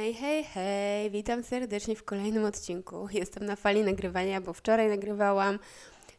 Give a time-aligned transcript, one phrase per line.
[0.00, 3.08] Hej, hej, hej, witam serdecznie w kolejnym odcinku.
[3.12, 5.58] Jestem na fali nagrywania, bo wczoraj nagrywałam,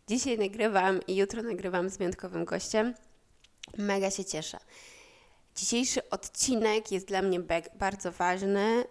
[0.07, 2.93] dzisiaj nagrywam i jutro nagrywam z wyjątkowym gościem.
[3.77, 4.57] Mega się cieszę.
[5.55, 7.39] Dzisiejszy odcinek jest dla mnie
[7.79, 8.83] bardzo ważny.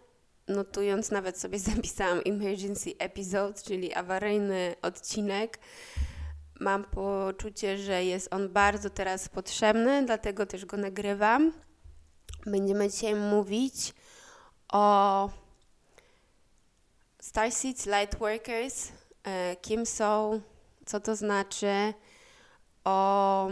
[0.49, 5.59] Notując, nawet sobie zapisałam emergency episode, czyli awaryjny odcinek.
[6.61, 11.53] Mam poczucie, że jest on bardzo teraz potrzebny, dlatego też go nagrywam.
[12.47, 13.95] Będziemy dzisiaj mówić
[14.73, 15.31] o
[17.21, 18.89] Starseeds Lightworkers,
[19.25, 20.41] e, kim są,
[20.87, 21.95] co to znaczy,
[22.85, 23.49] o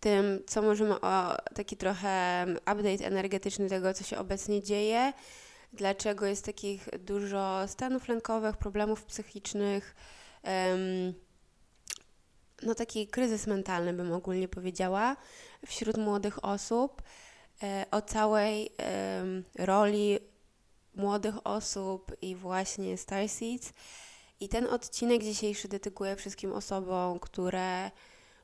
[0.00, 5.12] tym, co możemy, o taki trochę update energetyczny tego, co się obecnie dzieje,
[5.72, 9.94] dlaczego jest takich dużo stanów lękowych, problemów psychicznych,
[12.62, 15.16] no taki kryzys mentalny bym ogólnie powiedziała
[15.66, 17.02] wśród młodych osób.
[17.62, 18.70] E, o całej
[19.58, 20.18] roli
[20.94, 23.72] młodych osób i właśnie Starseeds.
[24.40, 27.90] I ten odcinek dzisiejszy dedykuję wszystkim osobom, które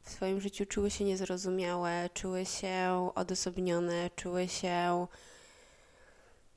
[0.02, 5.06] w swoim życiu czuły się niezrozumiałe, czuły się odosobnione, czuły się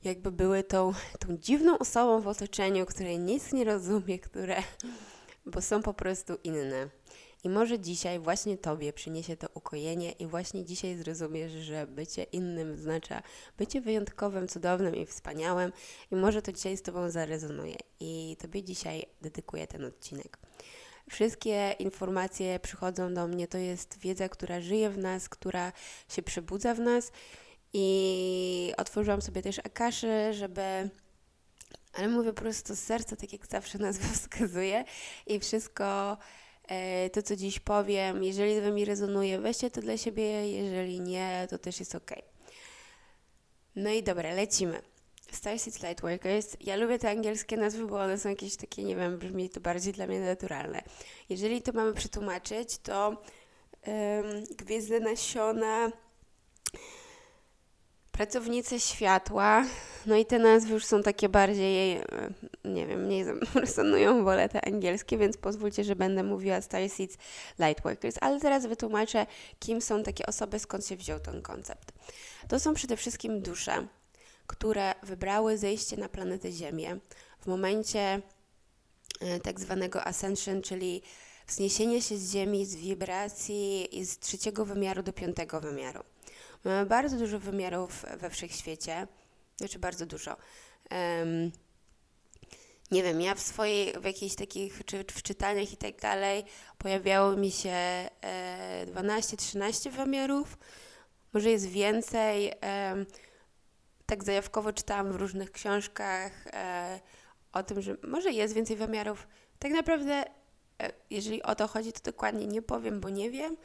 [0.04, 4.62] jakby były tą, tą dziwną osobą w otoczeniu, której nic nie rozumie, które,
[5.46, 6.88] bo są po prostu inne.
[7.44, 12.72] I może dzisiaj właśnie Tobie przyniesie to ukojenie i właśnie dzisiaj zrozumiesz, że bycie innym
[12.72, 13.22] oznacza
[13.58, 15.72] bycie wyjątkowym, cudownym i wspaniałym
[16.10, 17.76] i może to dzisiaj z Tobą zarezonuje.
[18.00, 20.38] I Tobie dzisiaj dedykuję ten odcinek.
[21.10, 25.72] Wszystkie informacje przychodzą do mnie, to jest wiedza, która żyje w nas, która
[26.08, 27.12] się przebudza w nas
[27.72, 30.90] i otworzyłam sobie też akaszy, żeby
[31.92, 34.84] ale mówię po prostu z serca, tak jak zawsze nazwa wskazuje
[35.26, 36.16] i wszystko
[37.12, 38.24] to, co dziś powiem.
[38.24, 42.10] Jeżeli z Wami rezonuje, weźcie to dla siebie, jeżeli nie, to też jest ok.
[43.76, 44.82] No i dobra, lecimy.
[45.32, 46.56] Starseeds Lightworkers.
[46.60, 49.92] Ja lubię te angielskie nazwy, bo one są jakieś takie, nie wiem, brzmi to bardziej
[49.92, 50.82] dla mnie naturalne.
[51.28, 53.22] Jeżeli to mamy przetłumaczyć, to
[53.86, 55.92] um, gwiezdne nasiona,
[58.12, 59.64] pracownice światła,
[60.06, 62.02] no i te nazwy już są takie bardziej, e,
[62.64, 67.16] nie wiem, mniej resonują, wolę te angielskie, więc pozwólcie, że będę mówiła Starseeds
[67.58, 69.26] Lightworkers, ale teraz wytłumaczę,
[69.58, 71.92] kim są takie osoby, skąd się wziął ten koncept.
[72.48, 73.86] To są przede wszystkim dusze,
[74.46, 76.98] które wybrały zejście na planetę Ziemię
[77.40, 78.20] w momencie
[79.20, 81.02] e, tak zwanego ascension, czyli
[81.46, 86.02] wzniesienie się z Ziemi z wibracji z trzeciego wymiaru do piątego wymiaru.
[86.64, 89.06] Mamy bardzo dużo wymiarów we wszechświecie,
[89.56, 90.36] znaczy bardzo dużo.
[90.90, 91.52] Um,
[92.90, 96.44] nie wiem, ja w swojej, w jakichś takich, czy w czytaniach i tak dalej,
[96.78, 100.58] pojawiało mi się e, 12-13 wymiarów,
[101.32, 102.52] może jest więcej.
[102.62, 103.04] E,
[104.06, 107.00] tak zajawkowo czytałam w różnych książkach e,
[107.52, 109.26] o tym, że może jest więcej wymiarów.
[109.58, 110.24] Tak naprawdę,
[110.82, 113.56] e, jeżeli o to chodzi, to dokładnie nie powiem, bo nie wiem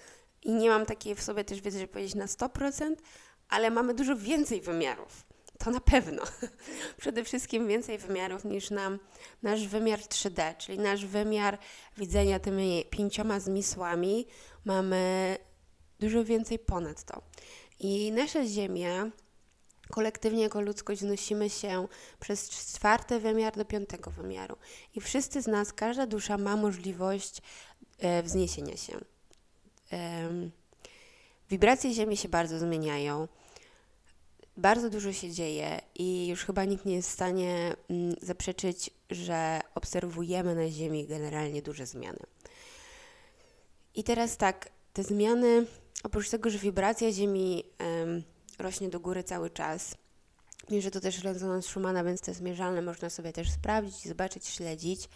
[0.44, 2.96] i nie mam takiej w sobie też wiedzy, żeby powiedzieć na 100%,
[3.50, 5.29] ale mamy dużo więcej wymiarów.
[5.64, 6.24] To na pewno.
[7.02, 9.00] Przede wszystkim więcej wymiarów niż nam
[9.44, 11.58] nasz wymiar 3D, czyli nasz wymiar
[11.98, 14.28] widzenia tymi pięcioma zmysłami.
[14.66, 15.38] Mamy
[16.00, 17.22] dużo więcej ponad to.
[17.80, 19.10] I nasza Ziemia,
[19.90, 21.88] kolektywnie jako ludzkość, wnosimy się
[22.20, 24.58] przez czwarty wymiar do piątego wymiaru.
[24.96, 27.42] I wszyscy z nas, każda dusza ma możliwość
[28.00, 29.00] e, wzniesienia się.
[31.50, 33.28] Wibracje Ziemi się bardzo zmieniają.
[34.60, 39.62] Bardzo dużo się dzieje i już chyba nikt nie jest w stanie mm, zaprzeczyć, że
[39.76, 42.20] obserwujemy na Ziemi generalnie duże zmiany.
[43.96, 45.66] I teraz tak, te zmiany,
[46.04, 48.24] oprócz tego, że wibracja Ziemi um,
[48.60, 49.96] rośnie do góry cały czas,
[50.80, 55.10] że to też rezonans Schumana, więc to jest mierzalne, można sobie też sprawdzić, zobaczyć, śledzić.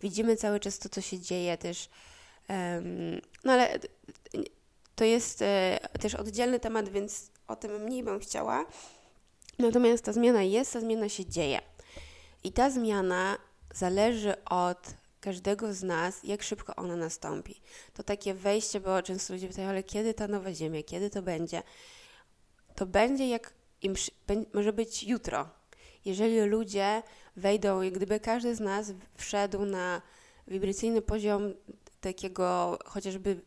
[0.00, 1.88] Widzimy cały czas to, co się dzieje też
[3.44, 3.78] no ale
[4.94, 8.66] to jest e, też oddzielny temat, więc o tym mniej bym chciała.
[9.58, 11.60] Natomiast ta zmiana jest, ta zmiana się dzieje.
[12.44, 13.38] I ta zmiana
[13.74, 17.60] zależy od każdego z nas, jak szybko ona nastąpi.
[17.94, 21.62] To takie wejście, bo często ludzie pytają, ale kiedy ta nowa ziemia, kiedy to będzie?
[22.74, 23.52] To będzie jak
[23.82, 23.94] im,
[24.54, 25.48] może być jutro.
[26.04, 27.02] jeżeli ludzie
[27.36, 30.02] wejdą, i gdyby każdy z nas wszedł na
[30.48, 31.54] wibracyjny poziom
[32.00, 33.40] takiego chociażby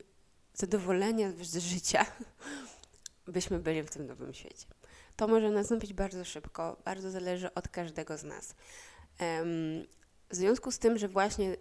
[0.53, 2.05] zadowolenia z życia,
[3.27, 4.67] byśmy byli w tym nowym świecie.
[5.15, 8.55] To może nastąpić bardzo szybko, bardzo zależy od każdego z nas.
[10.29, 11.55] W związku z tym, że właśnie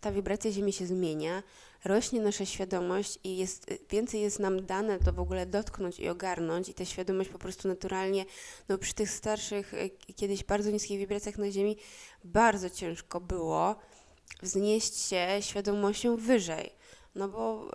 [0.00, 1.42] ta wibracja Ziemi się zmienia,
[1.84, 6.68] rośnie nasza świadomość i jest, więcej jest nam dane to w ogóle dotknąć i ogarnąć
[6.68, 8.24] i ta świadomość po prostu naturalnie,
[8.68, 11.76] no przy tych starszych, e, kiedyś bardzo niskich wibracjach na Ziemi
[12.24, 13.76] bardzo ciężko było
[14.42, 16.70] wznieść się świadomością wyżej,
[17.14, 17.70] no bo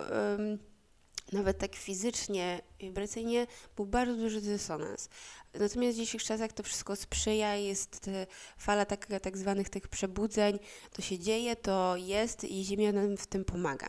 [1.34, 3.46] nawet tak fizycznie, wibracyjnie
[3.76, 5.08] był bardzo duży dysonans.
[5.54, 8.10] Natomiast w dzisiejszych czasach to wszystko sprzyja, jest
[8.58, 10.58] fala tak, tak zwanych tych przebudzeń,
[10.92, 13.88] to się dzieje, to jest i Ziemia nam w tym pomaga.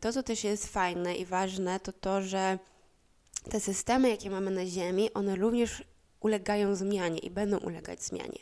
[0.00, 2.58] To, co też jest fajne i ważne, to to, że
[3.50, 5.84] te systemy, jakie mamy na Ziemi, one również
[6.20, 8.38] ulegają zmianie i będą ulegać zmianie.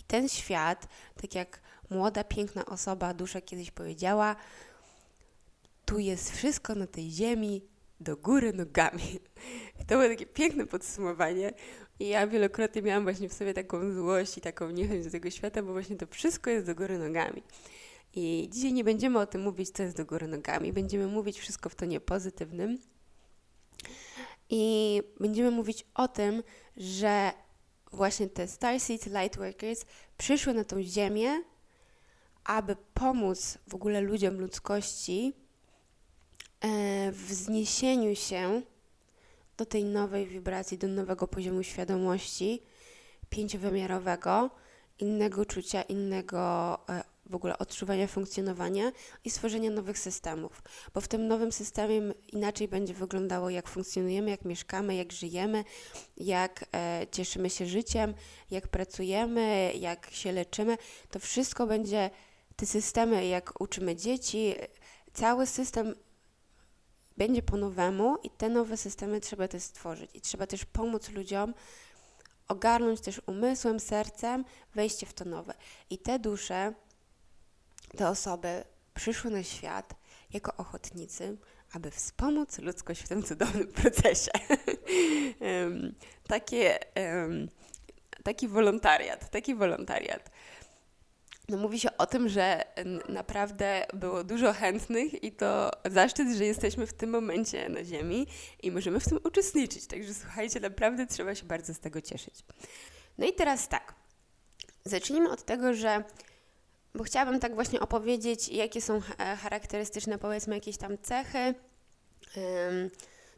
[0.00, 0.88] I ten świat,
[1.22, 1.60] tak jak
[1.90, 4.36] młoda, piękna osoba, dusza kiedyś powiedziała,
[5.86, 7.62] tu jest wszystko na tej ziemi
[8.00, 9.20] do góry nogami.
[9.86, 11.52] To było takie piękne podsumowanie.
[11.98, 15.62] I ja wielokrotnie miałam właśnie w sobie taką złość i taką niechęć do tego świata,
[15.62, 17.42] bo właśnie to wszystko jest do góry nogami.
[18.14, 20.72] I dzisiaj nie będziemy o tym mówić, co jest do góry nogami.
[20.72, 22.78] Będziemy mówić wszystko w tonie pozytywnym.
[24.50, 26.42] I będziemy mówić o tym,
[26.76, 27.32] że
[27.92, 29.84] właśnie te Starseed Lightworkers
[30.18, 31.42] przyszły na tą ziemię,
[32.44, 35.45] aby pomóc w ogóle ludziom ludzkości
[37.12, 38.62] wzniesieniu się
[39.56, 42.62] do tej nowej wibracji, do nowego poziomu świadomości
[43.30, 44.50] pięciowymiarowego,
[44.98, 46.38] innego czucia, innego
[46.88, 48.92] e, w ogóle odczuwania funkcjonowania
[49.24, 50.62] i stworzenia nowych systemów.
[50.94, 52.00] Bo w tym nowym systemie
[52.32, 55.64] inaczej będzie wyglądało, jak funkcjonujemy, jak mieszkamy, jak żyjemy,
[56.16, 58.14] jak e, cieszymy się życiem,
[58.50, 60.78] jak pracujemy, jak się leczymy.
[61.10, 62.10] To wszystko będzie,
[62.56, 64.54] te systemy, jak uczymy dzieci,
[65.12, 65.94] cały system
[67.16, 70.10] będzie po nowemu i te nowe systemy trzeba też stworzyć.
[70.14, 71.54] I trzeba też pomóc ludziom
[72.48, 75.54] ogarnąć też umysłem, sercem wejście w to nowe.
[75.90, 76.72] I te dusze,
[77.96, 78.64] te osoby
[78.94, 79.94] przyszły na świat
[80.32, 81.36] jako ochotnicy,
[81.72, 84.30] aby wspomóc ludzkość w tym cudownym procesie.
[85.40, 85.94] um,
[86.26, 87.48] takie, um,
[88.24, 90.30] taki wolontariat, taki wolontariat
[91.48, 92.64] no mówi się o tym, że
[93.08, 98.26] naprawdę było dużo chętnych i to zaszczyt, że jesteśmy w tym momencie na Ziemi
[98.62, 99.86] i możemy w tym uczestniczyć.
[99.86, 102.34] Także słuchajcie, naprawdę trzeba się bardzo z tego cieszyć.
[103.18, 103.94] No i teraz tak.
[104.84, 106.04] Zacznijmy od tego, że
[106.94, 112.90] bo chciałabym tak właśnie opowiedzieć, jakie są e, charakterystyczne, powiedzmy, jakieś tam cechy um,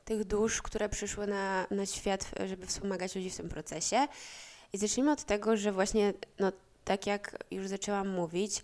[0.05, 4.09] tych dusz, które przyszły na, na świat, żeby wspomagać ludzi w tym procesie.
[4.73, 6.53] I zacznijmy od tego, że właśnie no,
[6.89, 8.63] tak jak już zaczęłam mówić,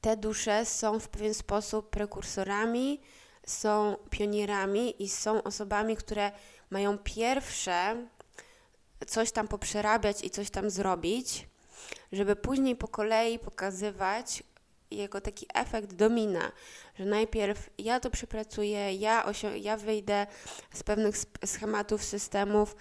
[0.00, 3.00] te dusze są w pewien sposób prekursorami,
[3.46, 6.32] są pionierami i są osobami, które
[6.70, 8.06] mają pierwsze
[9.06, 11.48] coś tam poprzerabiać i coś tam zrobić,
[12.12, 14.42] żeby później po kolei pokazywać
[14.90, 16.52] jako taki efekt domina,
[16.98, 19.24] że najpierw ja to przepracuję, ja,
[19.60, 20.26] ja wyjdę
[20.72, 22.76] z pewnych schematów, systemów,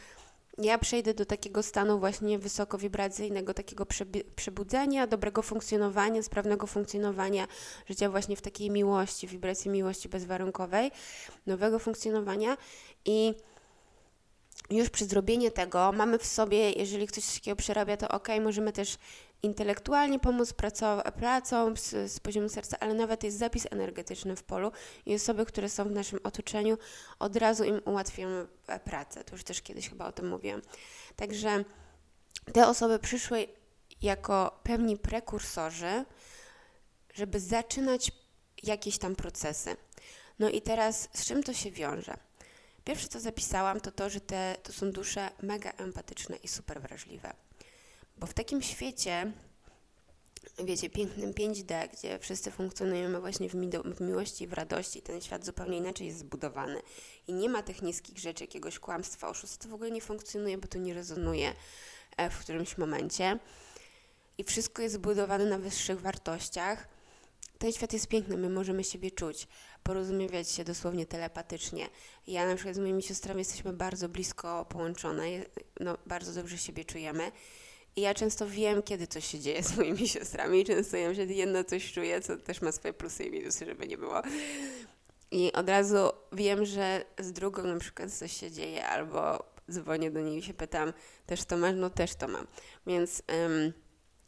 [0.58, 3.86] ja przejdę do takiego stanu właśnie wysokowibracyjnego, takiego
[4.36, 7.48] przebudzenia, dobrego funkcjonowania, sprawnego funkcjonowania
[7.90, 10.92] życia właśnie w takiej miłości, wibracji miłości bezwarunkowej,
[11.48, 12.58] nowego funkcjonowania.
[13.06, 13.34] I
[14.70, 18.98] już przy zrobieniu tego mamy w sobie, jeżeli ktoś takiego przerabia, to ok, możemy też
[19.44, 20.54] intelektualnie pomóc
[21.20, 24.72] pracą z, z, poziomu serca, ale nawet jest zapis energetyczny w polu
[25.06, 26.78] i osoby, które są w naszym otoczeniu,
[27.20, 29.24] od razu im ułatwiamy e, pracę.
[29.24, 30.62] To już też kiedyś chyba o tym mówiłam.
[31.16, 31.64] Także
[32.54, 33.48] te osoby przyszły
[34.02, 36.06] jako pewni prekursorzy,
[37.14, 38.12] żeby zaczynać
[38.64, 39.76] jakieś tam procesy.
[40.40, 42.14] No i teraz z czym to się wiąże?
[42.84, 47.34] Pierwsze, co zapisałam, to to, że te, to są dusze mega empatyczne i super wrażliwe.
[48.18, 49.32] Bo w takim świecie,
[50.60, 55.22] wiecie, pięknym 5D, gdzie wszyscy funkcjonujemy właśnie w, mi w miłości i w radości, ten
[55.22, 56.82] świat zupełnie inaczej jest zbudowany
[57.28, 60.78] i nie ma tych niskich rzeczy, jakiegoś kłamstwa, oszustwa, w ogóle nie funkcjonuje, bo to
[60.78, 61.54] nie rezonuje
[62.18, 63.40] e, w którymś momencie.
[64.38, 66.88] I wszystko jest zbudowane na wyższych wartościach.
[67.58, 69.48] Ten świat jest piękny, my możemy siebie czuć,
[69.84, 71.88] porozumiewać się dosłownie telepatycznie.
[72.28, 75.24] Ja na przykład z moimi siostrami jesteśmy bardzo blisko połączone,
[75.80, 77.32] no, bardzo dobrze siebie czujemy.
[77.96, 80.66] I ja często wiem, kiedy coś się dzieje z moimi siostrami.
[80.66, 83.98] Często ja że jedna coś czuje, co też ma swoje plusy i minusy, żeby nie
[83.98, 84.22] było.
[85.32, 90.22] I od razu wiem, że z drugą na przykład coś się dzieje, albo dzwonię do
[90.22, 90.94] niej i się pytam,
[91.26, 91.76] też to masz?
[91.76, 92.48] No też to mam.
[92.88, 93.24] Więc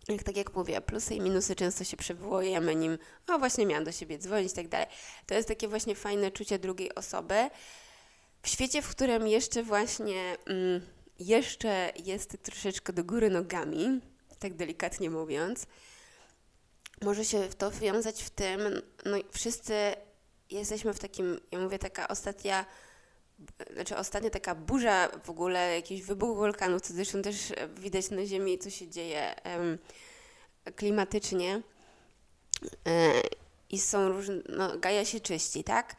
[0.08, 3.92] jak tak jak mówię, plusy i minusy często się przywołujemy nim, o właśnie miałam do
[3.92, 4.88] siebie dzwonić i tak dalej.
[5.26, 7.50] To jest takie właśnie fajne czucie drugiej osoby.
[8.42, 10.82] W świecie, w którym jeszcze właśnie, mm,
[11.20, 14.02] jeszcze jest troszeczkę do góry nogami,
[14.40, 15.68] tak delikatnie mówiąc,
[17.02, 18.62] może się to wiązać w tym,
[19.06, 19.74] no wszyscy
[20.50, 22.66] jesteśmy w takim, ja mówię, taka ostatnia,
[23.74, 27.38] znaczy ostatnia taka burza w ogóle, jakiś wybuch wulkanu, co zresztą też
[27.76, 29.78] widać na Ziemi, co się dzieje um,
[30.76, 31.62] klimatycznie.
[32.88, 33.22] E,
[33.70, 35.96] I są różne, no Gaja się czyści, tak?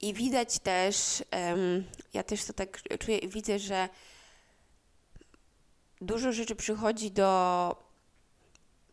[0.00, 3.88] I widać też, um, ja też to tak czuję i widzę, że
[6.00, 7.76] dużo rzeczy przychodzi do,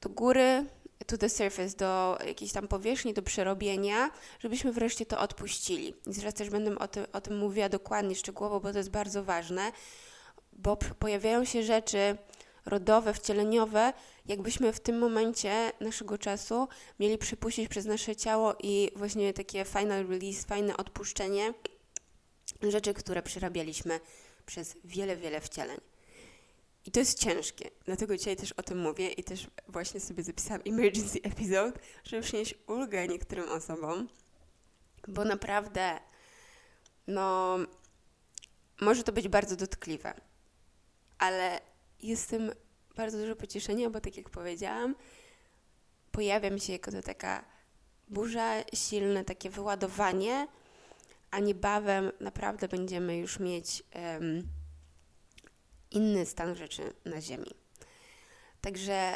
[0.01, 0.65] do góry,
[1.05, 5.93] to the surface, do jakiejś tam powierzchni, do przerobienia, żebyśmy wreszcie to odpuścili.
[6.07, 9.71] I zaraz też będę o o tym mówiła dokładnie, szczegółowo, bo to jest bardzo ważne,
[10.53, 12.17] bo pojawiają się rzeczy
[12.65, 13.93] rodowe, wcieleniowe,
[14.25, 16.67] jakbyśmy w tym momencie naszego czasu
[16.99, 21.53] mieli przypuścić przez nasze ciało i właśnie takie final release, fajne odpuszczenie
[22.69, 23.99] rzeczy, które przerabialiśmy
[24.45, 25.77] przez wiele, wiele wcieleń.
[26.85, 30.61] I to jest ciężkie, dlatego dzisiaj też o tym mówię i też właśnie sobie zapisałam
[30.65, 34.09] emergency episode, żeby przynieść ulgę niektórym osobom,
[35.07, 35.99] bo naprawdę,
[37.07, 37.57] no,
[38.81, 40.13] może to być bardzo dotkliwe,
[41.17, 41.61] ale
[42.01, 42.51] jestem
[42.95, 44.95] bardzo dużo pocieszenia, bo tak jak powiedziałam,
[46.11, 47.45] pojawia mi się jako to taka
[48.07, 50.47] burza, silne takie wyładowanie,
[51.31, 54.47] a niebawem naprawdę będziemy już mieć um,
[55.95, 57.51] inny stan rzeczy na Ziemi.
[58.61, 59.15] Także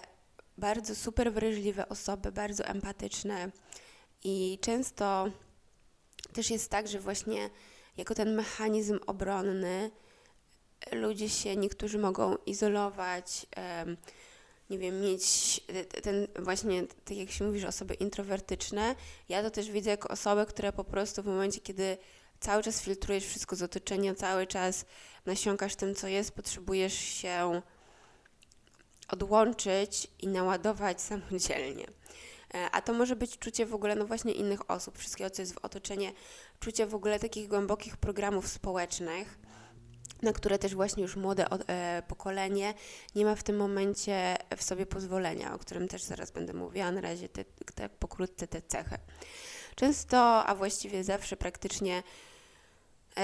[0.57, 3.51] bardzo super wrażliwe osoby, bardzo empatyczne
[4.24, 5.31] i często
[6.33, 7.50] też jest tak, że właśnie
[7.98, 9.91] jako ten mechanizm obronny
[10.91, 13.45] ludzie się, niektórzy mogą izolować,
[14.69, 15.62] nie wiem, mieć
[16.03, 18.95] ten właśnie, tak jak się mówi, że osoby introwertyczne.
[19.29, 21.98] Ja to też widzę jako osobę, która po prostu w momencie, kiedy
[22.39, 24.86] cały czas filtrujesz wszystko z otoczenia, cały czas
[25.25, 27.62] nasiąkasz tym, co jest, potrzebujesz się
[29.08, 31.86] odłączyć i naładować samodzielnie.
[32.53, 35.53] E, a to może być czucie w ogóle, no właśnie innych osób, wszystkiego, co jest
[35.53, 36.12] w otoczeniu,
[36.60, 39.39] czucie w ogóle takich głębokich programów społecznych,
[40.22, 42.74] na które też właśnie już młode e, pokolenie
[43.15, 47.01] nie ma w tym momencie w sobie pozwolenia, o którym też zaraz będę mówiła, na
[47.01, 48.98] razie te, te, pokrótce te cechy.
[49.75, 52.03] Często, a właściwie zawsze praktycznie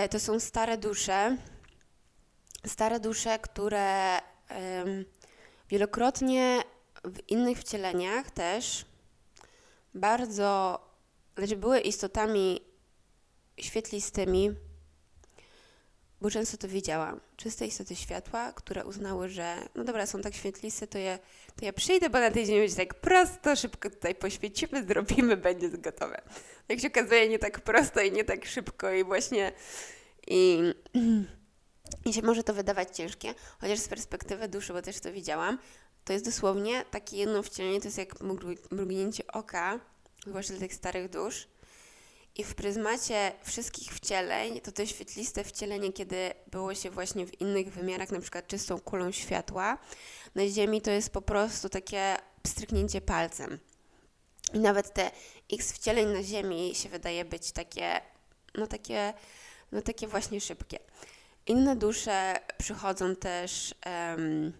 [0.09, 1.37] to są stare dusze,
[2.65, 4.19] stare dusze, które
[5.69, 6.63] wielokrotnie
[7.03, 8.85] w innych wcieleniach też
[9.93, 10.79] bardzo,
[11.37, 12.61] znaczy były istotami
[13.59, 14.51] świetlistymi,
[16.21, 17.19] bo często to widziałam.
[17.37, 21.19] Czyste istoty światła, które uznały, że no dobra, są tak świetliste, to ja,
[21.59, 25.69] to ja przyjdę, bo na tej ziemi będzie tak prosto, szybko tutaj poświecimy, zrobimy, będzie
[25.69, 26.21] gotowe.
[26.69, 29.51] Jak się okazuje, nie tak prosto i nie tak szybko i właśnie
[30.27, 30.61] i,
[32.05, 35.57] i się może to wydawać ciężkie, chociaż z perspektywy duszy, bo też to widziałam,
[36.05, 38.15] to jest dosłownie takie jedno wcielenie, to jest jak
[38.71, 39.79] mrugnięcie oka,
[40.27, 41.47] zwłaszcza dla tych starych dusz,
[42.37, 47.73] i w pryzmacie wszystkich wcieleń, to to świetliste wcielenie, kiedy było się właśnie w innych
[47.73, 49.77] wymiarach, na przykład czystą kulą światła,
[50.35, 53.59] na Ziemi to jest po prostu takie pstryknięcie palcem.
[54.53, 55.11] I nawet te
[55.53, 58.01] x wcieleń na Ziemi się wydaje być takie,
[58.55, 59.13] no takie,
[59.71, 60.79] no takie właśnie szybkie.
[61.47, 64.53] Inne dusze przychodzą też um,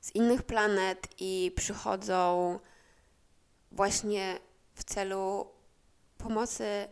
[0.00, 2.58] z innych planet i przychodzą
[3.72, 4.38] właśnie
[4.74, 5.50] w celu
[6.18, 6.88] pomocy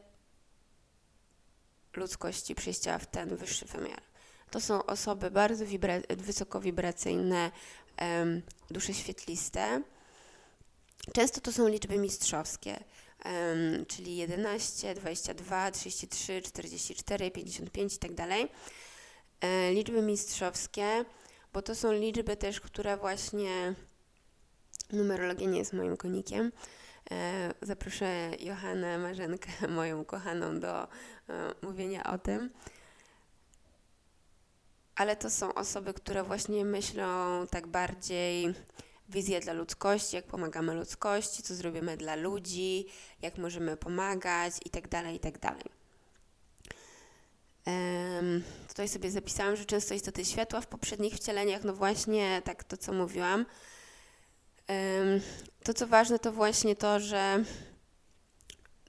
[1.97, 4.03] ludzkości przyjścia w ten wyższy wymiar.
[4.55, 7.51] To są osoby bardzo wibra- wysokowibracyjne,
[8.01, 9.83] um, dusze świetliste.
[11.13, 12.85] Często to są liczby mistrzowskie,
[13.25, 18.49] um, czyli 11, 22, 33, 44, 55 i tak dalej.
[19.41, 21.05] E, liczby mistrzowskie,
[21.53, 23.75] bo to są liczby też, które właśnie
[24.93, 26.53] numerologia nie jest moim konikiem,
[27.11, 30.89] E, zaproszę Johannę Marzenkę, moją kochaną, do e,
[31.63, 32.51] mówienia o tym.
[34.97, 37.07] Ale to są osoby, które właśnie myślą
[37.47, 38.55] tak bardziej
[39.09, 42.87] wizję dla ludzkości, jak pomagamy ludzkości, co zrobimy dla ludzi,
[43.23, 45.55] jak możemy pomagać itd., itd.
[47.67, 52.77] Um, tutaj sobie zapisałam, że często istoty światła w poprzednich wcieleniach, no właśnie tak to,
[52.77, 53.47] co mówiłam,
[55.63, 57.45] to, co ważne, to właśnie to, że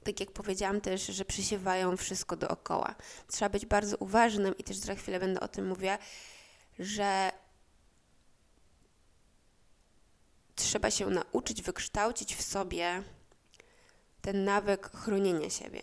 [0.06, 2.96] tak jak powiedziałam też, że przysiewają wszystko dookoła.
[3.28, 5.98] Trzeba być bardzo uważnym i też za chwilę będę o tym mówiła,
[6.80, 7.32] że
[10.56, 13.04] trzeba się nauczyć wykształcić w sobie
[14.22, 15.82] ten nawyk chronienia siebie.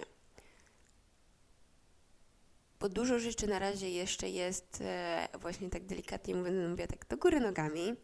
[2.80, 7.16] Bo dużo rzeczy na razie jeszcze jest, e, właśnie tak delikatnie mówiąc, mówię tak do
[7.16, 7.96] góry nogami,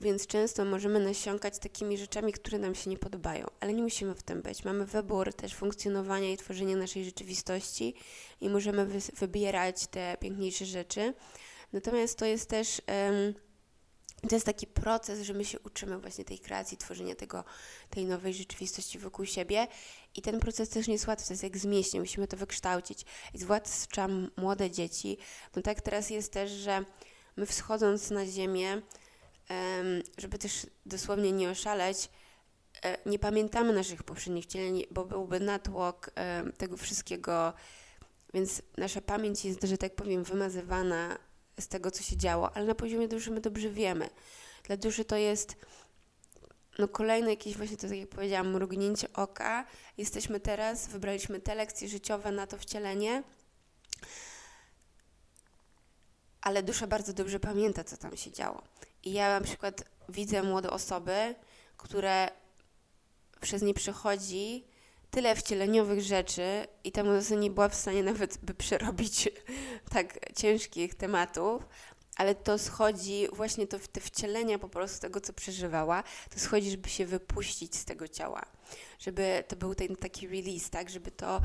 [0.00, 4.22] więc często możemy nasiąkać takimi rzeczami, które nam się nie podobają, ale nie musimy w
[4.22, 4.64] tym być.
[4.64, 7.94] Mamy wybór też funkcjonowania i tworzenia naszej rzeczywistości
[8.40, 11.14] i możemy wy wybierać te piękniejsze rzeczy.
[11.72, 12.82] Natomiast to jest też.
[12.88, 13.34] Um,
[14.28, 17.44] to jest taki proces, że my się uczymy właśnie tej kreacji, tworzenia tego,
[17.90, 19.66] tej nowej rzeczywistości wokół siebie.
[20.14, 23.04] I ten proces też nie jest łatwy, to jest jak z musimy to wykształcić.
[23.34, 25.18] I zwłaszcza młode dzieci,
[25.56, 26.84] no tak teraz jest też, że
[27.36, 28.82] my wschodząc na ziemię,
[30.18, 32.08] żeby też dosłownie nie oszaleć,
[32.82, 36.10] e, nie pamiętamy naszych poprzednich wcieleń, bo byłby natłok
[36.58, 37.52] tego wszystkiego,
[38.34, 41.18] więc nasza pamięć jest, że tak powiem, wymazywana
[41.60, 44.10] z tego, co się działo, ale na poziomie duszy my dobrze wiemy.
[44.64, 45.56] Dla duszy to jest
[46.78, 49.66] no kolejne jakieś właśnie to, tak jak powiedziałam, mrugnięcie oka.
[49.98, 53.22] Jesteśmy teraz, wybraliśmy te lekcje życiowe na to wcielenie,
[56.40, 58.62] ale dusza bardzo dobrze pamięta, co tam się działo.
[59.04, 61.34] I ja na przykład widzę młode osoby,
[61.76, 62.28] które
[63.40, 64.64] przez nie przechodzi
[65.10, 69.28] tyle wcieleniowych rzeczy i ta muzyka nie była w stanie nawet by przerobić
[69.94, 71.68] tak ciężkich tematów,
[72.16, 76.88] ale to schodzi właśnie to, te wcielenia po prostu tego, co przeżywała, to schodzi, żeby
[76.88, 78.42] się wypuścić z tego ciała,
[78.98, 81.40] żeby to był ten taki release, tak, żeby to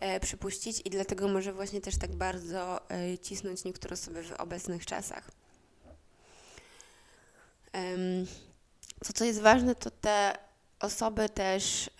[0.00, 4.86] e, przypuścić i dlatego może właśnie też tak bardzo e, cisnąć niektóre osoby w obecnych
[4.86, 5.41] czasach.
[9.04, 10.38] To, co jest ważne, to te
[10.80, 11.90] osoby też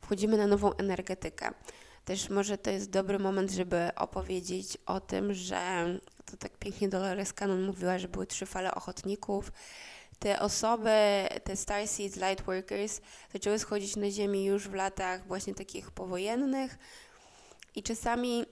[0.00, 1.50] wchodzimy na nową energetykę.
[2.04, 5.86] Też może to jest dobry moment, żeby opowiedzieć o tym, że
[6.24, 9.52] to tak pięknie Dolores Cannon mówiła, że były trzy fale ochotników.
[10.18, 10.90] Te osoby,
[11.44, 13.00] te Starseeds, Lightworkers
[13.32, 16.78] zaczęły schodzić na Ziemię już w latach właśnie takich powojennych
[17.74, 18.44] i czasami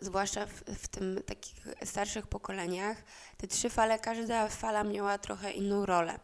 [0.00, 2.96] zwłaszcza w, w tym takich starszych pokoleniach,
[3.36, 6.20] te trzy fale, każda fala miała trochę inną rolę.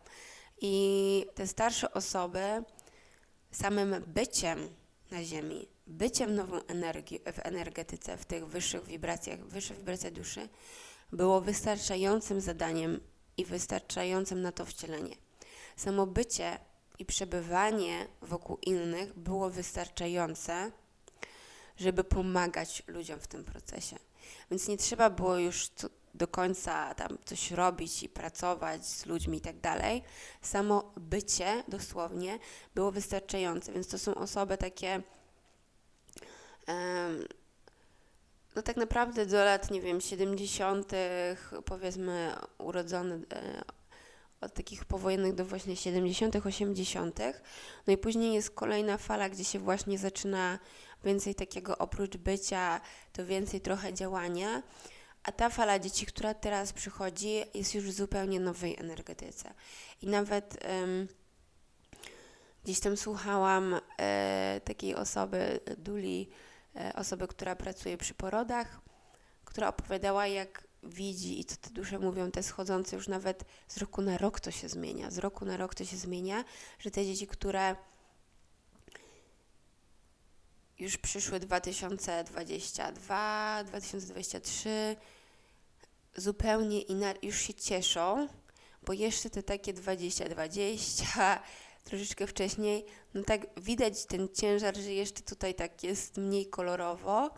[0.61, 2.63] I te starsze osoby
[3.51, 4.69] samym byciem
[5.11, 10.49] na Ziemi, byciem nową energii w energetyce, w tych wyższych wibracjach, wyższe wibracje duszy,
[11.13, 13.01] było wystarczającym zadaniem
[13.37, 15.17] i wystarczającym na to wcielenie.
[15.77, 16.59] Samo bycie
[16.99, 20.71] i przebywanie wokół innych było wystarczające,
[21.77, 23.97] żeby pomagać ludziom w tym procesie.
[24.51, 25.71] Więc nie trzeba było już
[26.15, 30.03] do końca tam coś robić i pracować z ludźmi i tak dalej.
[30.43, 32.39] Samo bycie dosłownie
[32.75, 35.03] było wystarczające, więc to są osoby takie
[36.69, 37.25] um,
[38.57, 40.93] no tak naprawdę do lat, nie wiem, 70.,
[41.65, 43.63] powiedzmy, urodzone e,
[44.41, 47.19] od takich powojennych do właśnie 70., 80.
[47.87, 50.59] No i później jest kolejna fala, gdzie się właśnie zaczyna
[51.05, 52.81] więcej takiego oprócz bycia,
[53.13, 54.63] to więcej trochę działania.
[55.23, 59.55] A ta fala dzieci, która teraz przychodzi, jest już w zupełnie nowej energetyce.
[60.03, 61.09] I nawet um,
[62.65, 66.29] gdzieś tam słuchałam e, takiej osoby, Duli,
[66.77, 68.81] e, osoby, która pracuje przy porodach,
[69.45, 74.03] która opowiadała, jak widzi i co te dusze mówią, te schodzące już nawet z roku
[74.03, 75.11] na rok to się zmienia.
[75.11, 76.45] Z roku na rok to się zmienia,
[76.79, 77.77] że te dzieci, które
[80.85, 84.97] już przyszły 2022, 2023,
[86.17, 88.29] zupełnie inaczej, już się cieszą,
[88.83, 91.43] bo jeszcze te takie 2020,
[91.85, 97.31] troszeczkę wcześniej, no tak widać ten ciężar, że jeszcze tutaj tak jest mniej kolorowo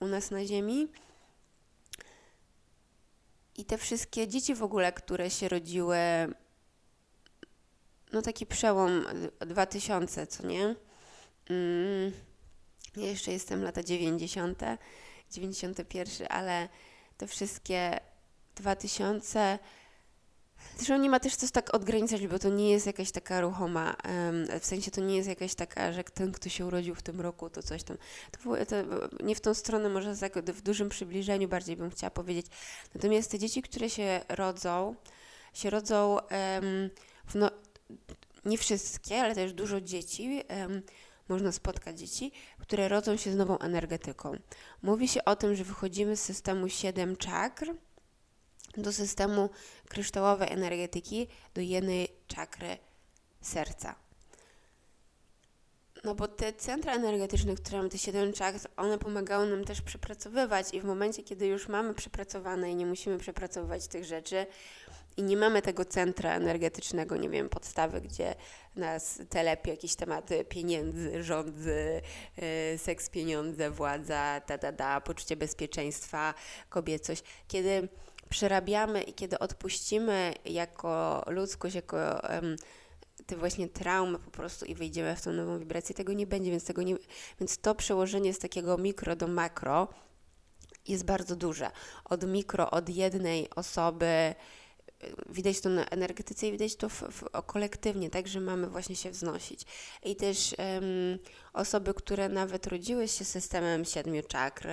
[0.00, 0.88] u nas na Ziemi.
[3.56, 5.98] I te wszystkie dzieci w ogóle, które się rodziły,
[8.12, 9.04] no taki przełom
[9.40, 10.76] 2000, co nie?
[11.50, 12.12] Mm,
[12.96, 14.62] ja jeszcze jestem lata 90.,
[15.32, 16.68] 91, ale
[17.16, 18.00] te wszystkie
[18.56, 19.58] 2000.
[20.76, 23.96] Zresztą nie ma też co tak odgraniczać, bo to nie jest jakaś taka ruchoma,
[24.60, 27.50] w sensie to nie jest jakaś taka, że ten, kto się urodził w tym roku,
[27.50, 27.96] to coś tam.
[28.30, 28.56] To,
[29.24, 30.14] nie w tą stronę, może
[30.46, 32.46] w dużym przybliżeniu bardziej bym chciała powiedzieć.
[32.94, 34.94] Natomiast te dzieci, które się rodzą,
[35.54, 36.18] się rodzą
[37.34, 37.50] no,
[38.44, 40.42] nie wszystkie, ale też dużo dzieci.
[41.30, 44.32] Można spotkać dzieci, które rodzą się z nową energetyką.
[44.82, 47.74] Mówi się o tym, że wychodzimy z systemu 7 czakr,
[48.76, 49.50] do systemu
[49.88, 52.78] kryształowej energetyki, do jednej czakry
[53.40, 53.94] serca.
[56.04, 60.74] No bo te centra energetyczne, które mamy, te siedem czakr, one pomagają nam też przepracowywać
[60.74, 64.46] i w momencie, kiedy już mamy przepracowane i nie musimy przepracowywać tych rzeczy
[65.20, 68.34] i nie mamy tego centra energetycznego, nie wiem, podstawy, gdzie
[68.76, 72.00] nas telepie jakieś tematy pieniędzy, rządzy,
[72.36, 76.34] yy, seks, pieniądze, władza, da, da, da, poczucie bezpieczeństwa,
[76.68, 77.22] kobiecość.
[77.48, 77.88] Kiedy
[78.28, 81.96] przerabiamy i kiedy odpuścimy jako ludzkość, jako...
[82.42, 82.56] Yy,
[83.26, 86.64] te właśnie traumy po prostu i wejdziemy w tą nową wibrację, tego nie będzie, więc,
[86.64, 86.96] tego nie,
[87.40, 89.88] więc to przełożenie z takiego mikro do makro
[90.88, 91.70] jest bardzo duże.
[92.04, 94.34] Od mikro, od jednej osoby,
[95.28, 99.10] widać to na energetyce i widać to w, w, kolektywnie, tak, że mamy właśnie się
[99.10, 99.66] wznosić.
[100.02, 101.18] I też um,
[101.52, 104.68] osoby, które nawet rodziły się systemem siedmiu czakr,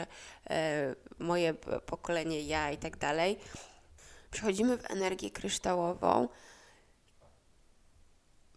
[0.49, 1.53] e, moje
[1.85, 3.37] pokolenie, ja i tak dalej,
[4.31, 6.27] przechodzimy w energię kryształową,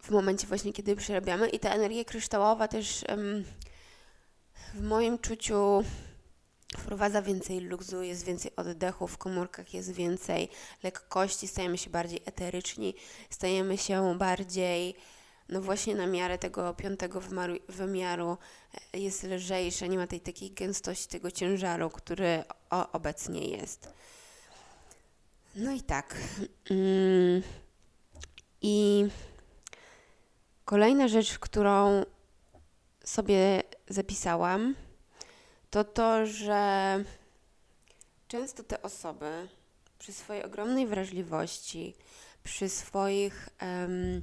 [0.01, 1.49] w momencie właśnie, kiedy przerabiamy.
[1.49, 3.43] I ta energia kryształowa też um,
[4.73, 5.83] w moim czuciu
[6.77, 10.49] wprowadza więcej luksu, jest więcej oddechu, w komórkach jest więcej
[10.83, 12.93] lekkości, stajemy się bardziej eteryczni,
[13.29, 14.95] stajemy się bardziej,
[15.49, 18.37] no właśnie na miarę tego piątego wymiaru, wymiaru
[18.93, 23.93] e, jest lżejsze, nie ma tej takiej gęstości, tego ciężaru, który o, obecnie jest.
[25.55, 26.17] No i tak.
[26.69, 27.41] Mm,
[28.61, 29.05] I
[30.71, 32.05] Kolejna rzecz, którą
[33.03, 34.75] sobie zapisałam,
[35.71, 37.03] to to, że
[38.27, 39.47] często te osoby
[39.99, 41.95] przy swojej ogromnej wrażliwości,
[42.43, 44.21] przy swoich um,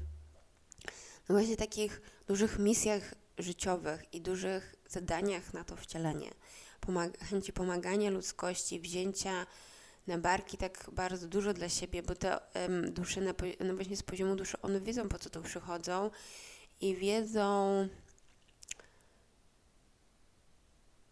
[1.29, 6.31] no właśnie takich dużych misjach życiowych i dużych zadaniach na to wcielenie,
[7.31, 9.47] chęci pomagania ludzkości, wzięcia
[10.07, 14.03] na barki tak bardzo dużo dla siebie, bo te um, dusze na, no właśnie z
[14.03, 16.11] poziomu duszy, one wiedzą po co tu przychodzą
[16.81, 17.89] i wiedzą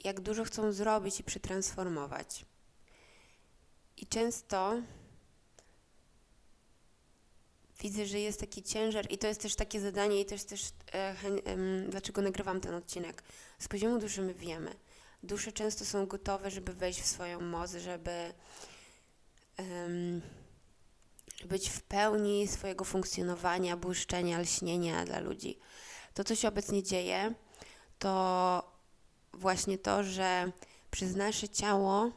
[0.07, 2.45] jak dużo chcą zrobić i przetransformować.
[3.97, 4.83] I często
[7.81, 10.63] widzę, że jest taki ciężar i to jest też takie zadanie i też też
[10.95, 11.15] e, e,
[11.89, 13.23] dlaczego nagrywam ten odcinek.
[13.59, 14.75] Z poziomu duszy my wiemy.
[15.23, 18.33] Dusze często są gotowe, żeby wejść w swoją moc, żeby
[19.59, 20.23] um,
[21.45, 25.59] być w pełni swojego funkcjonowania, błyszczenia, lśnienia dla ludzi.
[26.15, 27.35] To, co się obecnie dzieje,
[27.99, 28.76] to
[29.37, 30.53] właśnie to, że
[30.91, 32.11] przez nasze ciało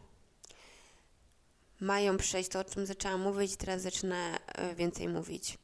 [1.80, 5.58] mają przejść to, o czym zaczęłam mówić, teraz zacznę e, więcej mówić.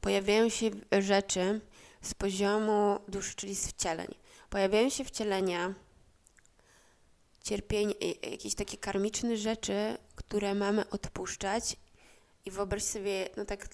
[0.00, 1.60] Pojawiają się rzeczy
[2.02, 4.14] z poziomu duszy, czyli z wcieleń.
[4.50, 5.74] Pojawiają się wcielenia,
[7.42, 7.94] cierpienie,
[8.30, 11.76] jakieś takie karmiczne rzeczy, które mamy odpuszczać
[12.44, 13.68] i wyobraź sobie, no tak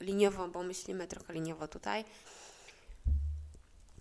[0.00, 2.04] liniowo, bo myślimy trochę liniowo tutaj,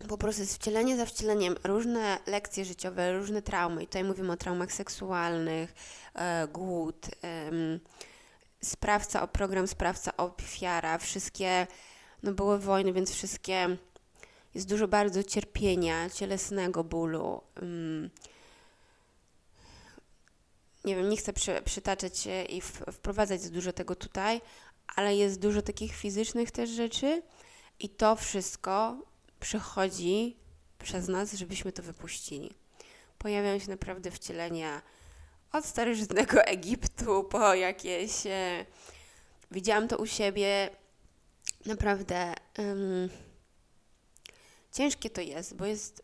[0.07, 3.83] po prostu jest wcielenie za wcieleniem, różne lekcje życiowe, różne traumy.
[3.83, 5.73] I tutaj mówimy o traumach seksualnych,
[6.15, 7.51] e, głód, e,
[8.63, 11.67] sprawca, program sprawca, ofiara, wszystkie,
[12.23, 13.77] no były wojny, więc wszystkie,
[14.55, 17.41] jest dużo bardzo cierpienia, cielesnego bólu.
[20.85, 24.41] Nie wiem, nie chcę przy, przytaczać i w, wprowadzać za dużo tego tutaj,
[24.95, 27.21] ale jest dużo takich fizycznych też rzeczy
[27.79, 28.97] i to wszystko
[29.43, 30.37] przychodzi
[30.79, 32.53] przez nas, żebyśmy to wypuścili.
[33.17, 34.81] Pojawiają się naprawdę wcielenia
[35.51, 38.25] od starożytnego Egiptu po jakieś.
[38.25, 38.65] E,
[39.51, 40.69] widziałam to u siebie.
[41.65, 43.09] Naprawdę um,
[44.71, 46.03] ciężkie to jest, bo jest.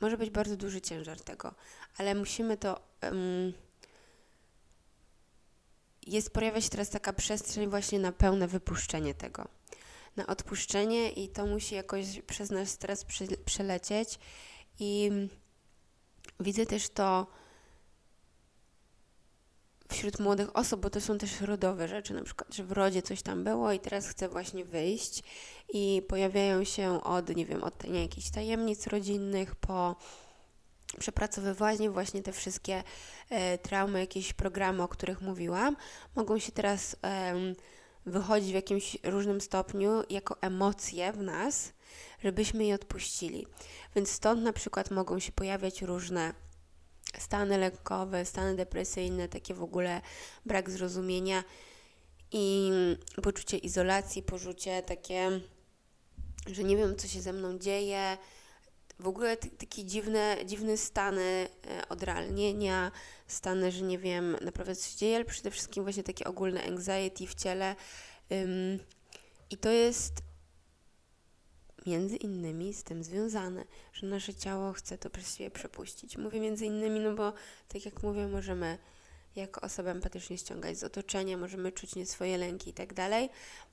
[0.00, 1.54] Może być bardzo duży ciężar tego,
[1.98, 2.80] ale musimy to.
[3.02, 3.52] Um,
[6.06, 9.48] jest, pojawia się teraz taka przestrzeń właśnie na pełne wypuszczenie tego.
[10.16, 13.06] Na odpuszczenie i to musi jakoś przez nasz stres
[13.44, 14.18] przelecieć.
[14.78, 15.10] I
[16.40, 17.26] widzę też to
[19.92, 23.22] wśród młodych osób, bo to są też rodowe rzeczy, na przykład, że w rodzie coś
[23.22, 25.22] tam było i teraz chcę właśnie wyjść
[25.72, 29.96] i pojawiają się od, nie wiem, od nie, jakichś tajemnic rodzinnych po
[30.98, 32.82] przepracowywanie właśnie te wszystkie
[33.30, 35.76] e, traumy, jakieś programy, o których mówiłam,
[36.16, 36.96] mogą się teraz
[38.06, 41.72] wychodzić w jakimś różnym stopniu jako emocje w nas,
[42.22, 43.46] żebyśmy je odpuścili.
[43.96, 46.34] Więc stąd na przykład mogą się pojawiać różne
[47.18, 50.00] stany lekkowe, stany depresyjne, takie w ogóle
[50.46, 51.44] brak zrozumienia
[52.32, 52.70] i
[53.22, 55.40] poczucie izolacji, poczucie takie,
[56.46, 58.18] że nie wiem, co się ze mną dzieje,
[59.02, 62.90] w ogóle takie dziwne, dziwne stany e, odrealnienia,
[63.26, 67.26] stany, że nie wiem naprawdę co się dzieje, ale przede wszystkim właśnie takie ogólne anxiety
[67.26, 67.76] w ciele.
[69.50, 70.12] I to jest
[71.86, 76.16] między innymi z tym związane, że nasze ciało chce to przez siebie przepuścić.
[76.16, 77.32] Mówię między innymi, no bo
[77.68, 78.78] tak jak mówię, możemy
[79.36, 83.30] jako osoby empatycznie ściągać z otoczenia, możemy czuć nie swoje lęki i tak dalej.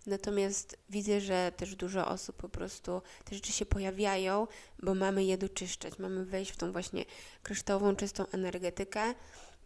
[0.08, 4.48] Natomiast widzę, że też dużo osób po prostu te rzeczy się pojawiają,
[4.84, 7.06] bo mamy je doczyszczać, mamy wejść w tą właśnie
[7.44, 9.14] kryształową, czystą energetykę,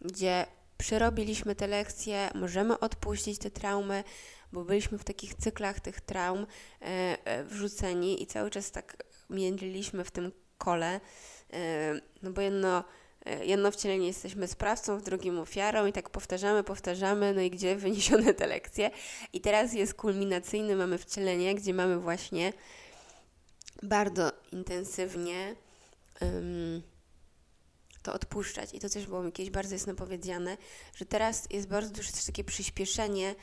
[0.01, 0.45] gdzie
[0.77, 4.03] przerobiliśmy te lekcje, możemy odpuścić te traumy,
[4.51, 6.47] bo byliśmy w takich cyklach tych traum
[6.81, 6.85] e,
[7.25, 10.99] e, wrzuceni i cały czas tak międliliśmy w tym kole,
[11.53, 12.83] e, no bo jedno
[13.43, 18.33] jedno wcielenie jesteśmy sprawcą, w drugim ofiarą i tak powtarzamy, powtarzamy, no i gdzie wyniesione
[18.33, 18.91] te lekcje.
[19.33, 22.53] I teraz jest kulminacyjny, mamy wcielenie, gdzie mamy właśnie
[23.83, 25.55] bardzo intensywnie
[26.21, 26.81] um,
[28.03, 28.73] to odpuszczać.
[28.73, 30.57] I to też było mi kiedyś bardzo jasno powiedziane,
[30.95, 33.35] że teraz jest bardzo duże też takie przyspieszenie,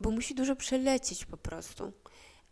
[0.00, 1.92] bo musi dużo przelecieć po prostu.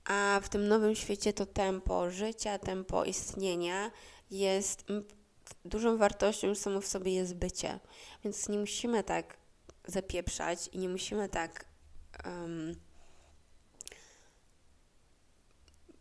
[0.04, 3.90] A w tym nowym świecie to tempo życia, tempo istnienia
[4.30, 4.84] jest
[5.64, 7.80] dużą wartością już samo w sobie jest bycie.
[8.24, 9.36] Więc nie musimy tak
[9.86, 11.64] zapieprzać i nie musimy tak
[12.24, 12.74] um,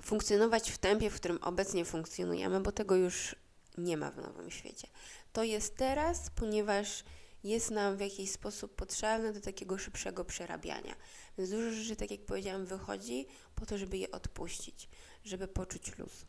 [0.04, 3.36] funkcjonować w tempie, w którym obecnie funkcjonujemy, bo tego już
[3.78, 4.88] nie ma w nowym świecie.
[5.34, 7.04] To jest teraz, ponieważ
[7.44, 10.96] jest nam w jakiś sposób potrzebne do takiego szybszego przerabiania.
[11.38, 14.90] Więc dużo rzeczy, tak jak powiedziałam, wychodzi po to, żeby je odpuścić,
[15.24, 16.26] żeby poczuć luz.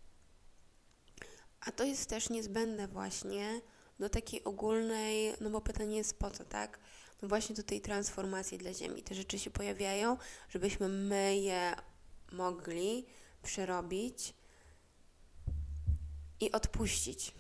[1.61, 3.61] A to jest też niezbędne właśnie
[3.99, 6.79] do takiej ogólnej, no bo pytanie jest po co, tak?
[7.23, 9.03] No właśnie do tej transformacji dla Ziemi.
[9.03, 10.17] Te rzeczy się pojawiają,
[10.49, 11.75] żebyśmy my je
[12.33, 13.07] mogli
[13.43, 14.35] przerobić
[16.41, 17.35] i odpuścić.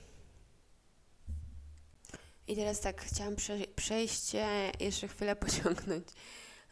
[2.48, 4.32] I teraz tak, chciałam prze przejść,
[4.80, 6.08] jeszcze chwilę pociągnąć,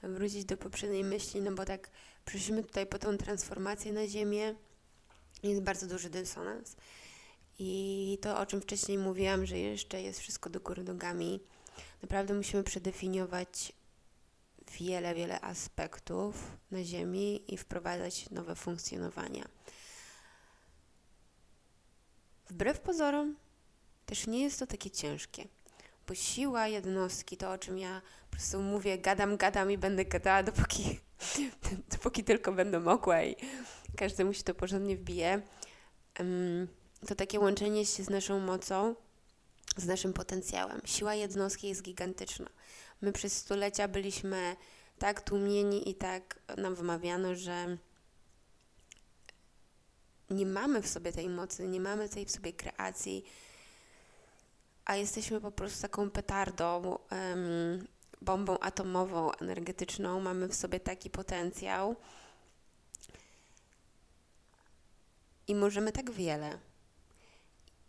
[0.02, 1.90] wrócić do poprzedniej myśli, no bo tak
[2.24, 4.54] przyszliśmy tutaj po tą transformację na Ziemię,
[5.42, 6.76] jest bardzo duży dysonans.
[7.58, 11.40] I to, o czym wcześniej mówiłam, że jeszcze jest wszystko do góry nogami,
[12.02, 13.72] naprawdę musimy przedefiniować
[14.80, 19.48] wiele, wiele aspektów na Ziemi i wprowadzać nowe funkcjonowania.
[22.50, 23.36] Wbrew pozorom,
[24.06, 25.48] też nie jest to takie ciężkie,
[26.08, 30.42] bo siła jednostki, to o czym ja po prostu mówię, gadam, gadam i będę gadała,
[30.42, 31.00] dopóki,
[31.92, 33.36] dopóki tylko będę mogła i
[33.96, 35.42] każdemu się to porządnie wbije.
[36.18, 36.68] Um,
[37.06, 38.94] to takie łączenie się z naszą mocą,
[39.76, 40.80] z naszym potencjałem.
[40.84, 42.46] Siła jednostki jest gigantyczna.
[43.00, 44.56] My przez stulecia byliśmy
[44.98, 47.76] tak tłumieni i tak nam wymawiano, że
[50.30, 53.24] nie mamy w sobie tej mocy, nie mamy tej w sobie kreacji,
[54.84, 57.86] a jesteśmy po prostu taką petardą, um,
[58.22, 60.20] bombą atomową, energetyczną.
[60.20, 61.96] Mamy w sobie taki potencjał
[65.48, 66.58] i możemy tak wiele.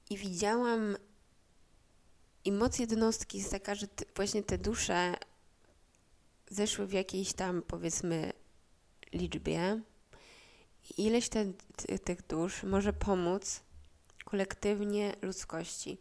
[0.10, 0.98] I widziałam,
[2.46, 5.16] i moc jednostki jest taka, że właśnie te dusze
[6.50, 8.34] zeszły w jakiejś tam, powiedzmy,
[9.14, 9.82] liczbie.
[10.98, 11.46] I ileś te,
[12.04, 13.62] tych dusz może pomóc
[14.26, 15.98] kolektywnie ludzkości.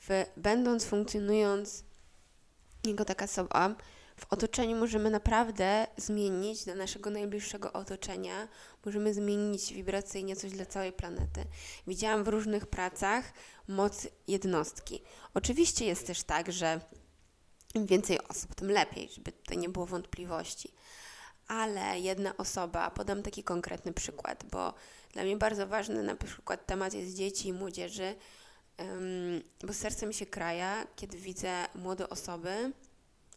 [0.00, 1.84] W, będąc, funkcjonując
[2.84, 3.74] jako taka osoba,
[4.16, 8.48] w otoczeniu możemy naprawdę zmienić dla naszego najbliższego otoczenia,
[8.84, 11.44] możemy zmienić wibracyjnie coś dla całej planety.
[11.86, 13.32] Widziałam w różnych pracach
[13.68, 15.02] moc jednostki.
[15.34, 16.80] Oczywiście jest też tak, że
[17.74, 20.74] im więcej osób, tym lepiej, żeby tutaj nie było wątpliwości.
[21.48, 24.74] Ale jedna osoba, podam taki konkretny przykład, bo
[25.12, 28.14] dla mnie bardzo ważny na przykład temat jest dzieci i młodzieży,
[29.66, 32.72] bo serce mi się kraja, kiedy widzę młode osoby,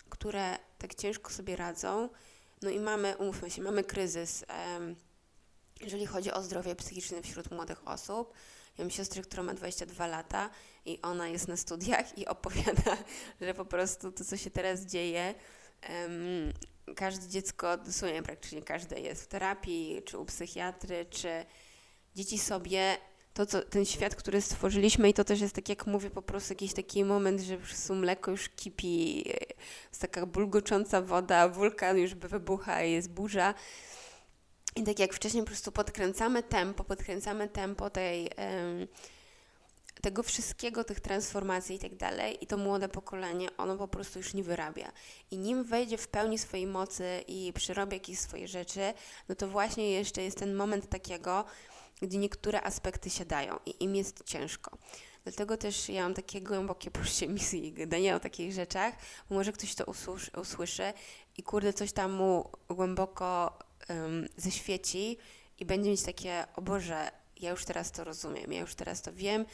[0.10, 2.10] które tak ciężko sobie radzą.
[2.62, 4.46] No i mamy, umówmy się, mamy kryzys,
[5.84, 8.34] jeżeli chodzi o zdrowie psychiczne wśród młodych osób.
[8.78, 10.50] Ja mam siostrę, która ma 22 lata
[10.86, 12.98] i ona jest na studiach i opowiada,
[13.42, 15.36] że po prostu to, co się teraz dzieje,
[15.90, 16.54] um,
[16.96, 21.46] każde dziecko, dosłownie praktycznie każde jest w terapii, czy u psychiatry, czy
[22.16, 22.98] dzieci sobie
[23.34, 26.54] to, co, ten świat, który stworzyliśmy i to też jest tak, jak mówię, po prostu
[26.54, 29.18] jakiś taki moment, że po prostu mleko już kipi,
[29.90, 33.54] jest taka bulgocząca woda, wulkan już wybucha jest burza.
[34.76, 38.30] I tak jak wcześniej po prostu podkręcamy tempo, podkręcamy tempo tej,
[40.02, 44.34] tego wszystkiego, tych transformacji i tak dalej i to młode pokolenie, ono po prostu już
[44.34, 44.92] nie wyrabia.
[45.32, 48.94] I nim wejdzie w pełni swojej mocy i przerobi jakieś swoje rzeczy,
[49.30, 51.46] no to właśnie jeszcze jest ten moment takiego,
[52.02, 54.78] gdzie niektóre aspekty siadają i im jest ciężko.
[55.24, 58.94] Dlatego też ja mam takie głębokie poczucie misji i gadania o takich rzeczach,
[59.30, 59.86] bo może ktoś to
[60.42, 60.94] usłyszy,
[61.38, 63.60] i kurde coś tam mu głęboko
[63.90, 65.18] um, ześwieci
[65.60, 69.14] i będzie mieć takie, o Boże, ja już teraz to rozumiem, ja już teraz to
[69.14, 69.46] wiem,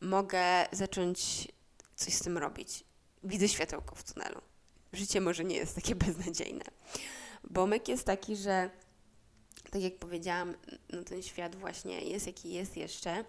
[0.00, 1.48] mogę zacząć
[1.96, 2.84] coś z tym robić.
[3.24, 4.40] Widzę światełko w tunelu.
[4.92, 6.64] Życie może nie jest takie beznadziejne.
[7.50, 8.70] Bo myk jest taki, że
[9.70, 10.54] tak jak powiedziałam,
[10.92, 13.24] no ten świat właśnie jest jaki jest jeszcze.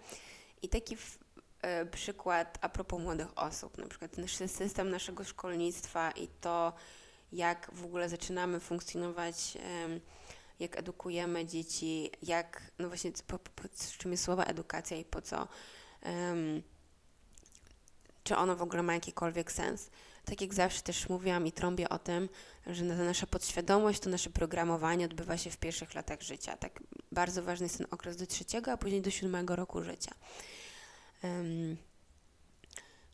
[0.62, 1.18] I taki w,
[1.62, 6.72] e, przykład a propos młodych osób, na przykład ten system naszego szkolnictwa i to,
[7.32, 10.00] jak w ogóle zaczynamy funkcjonować, e,
[10.62, 13.62] jak edukujemy dzieci, jak, no właśnie, po, po,
[13.98, 15.48] czym jest słowa edukacja i po co,
[16.02, 16.34] e,
[18.24, 19.90] czy ono w ogóle ma jakikolwiek sens
[20.24, 22.28] tak jak zawsze też mówiłam i trąbię o tym,
[22.66, 26.56] że nasza podświadomość, to nasze programowanie odbywa się w pierwszych latach życia.
[26.56, 30.14] Tak bardzo ważny jest ten okres do trzeciego, a później do siódmego roku życia.
[31.22, 31.76] Um,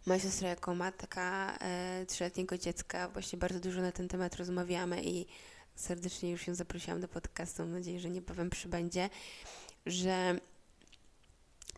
[0.06, 5.26] moja siostra jako matka e, trzyletniego dziecka właśnie bardzo dużo na ten temat rozmawiamy i
[5.78, 9.10] serdecznie już ją zaprosiłam do podcastu, mam nadzieję, że niebawem przybędzie,
[9.86, 10.38] że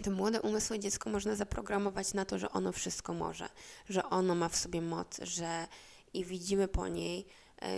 [0.03, 3.49] to młode umysły dziecko można zaprogramować na to, że ono wszystko może,
[3.89, 5.67] że ono ma w sobie moc, że
[6.15, 7.27] i widzimy po niej,
[7.63, 7.69] e,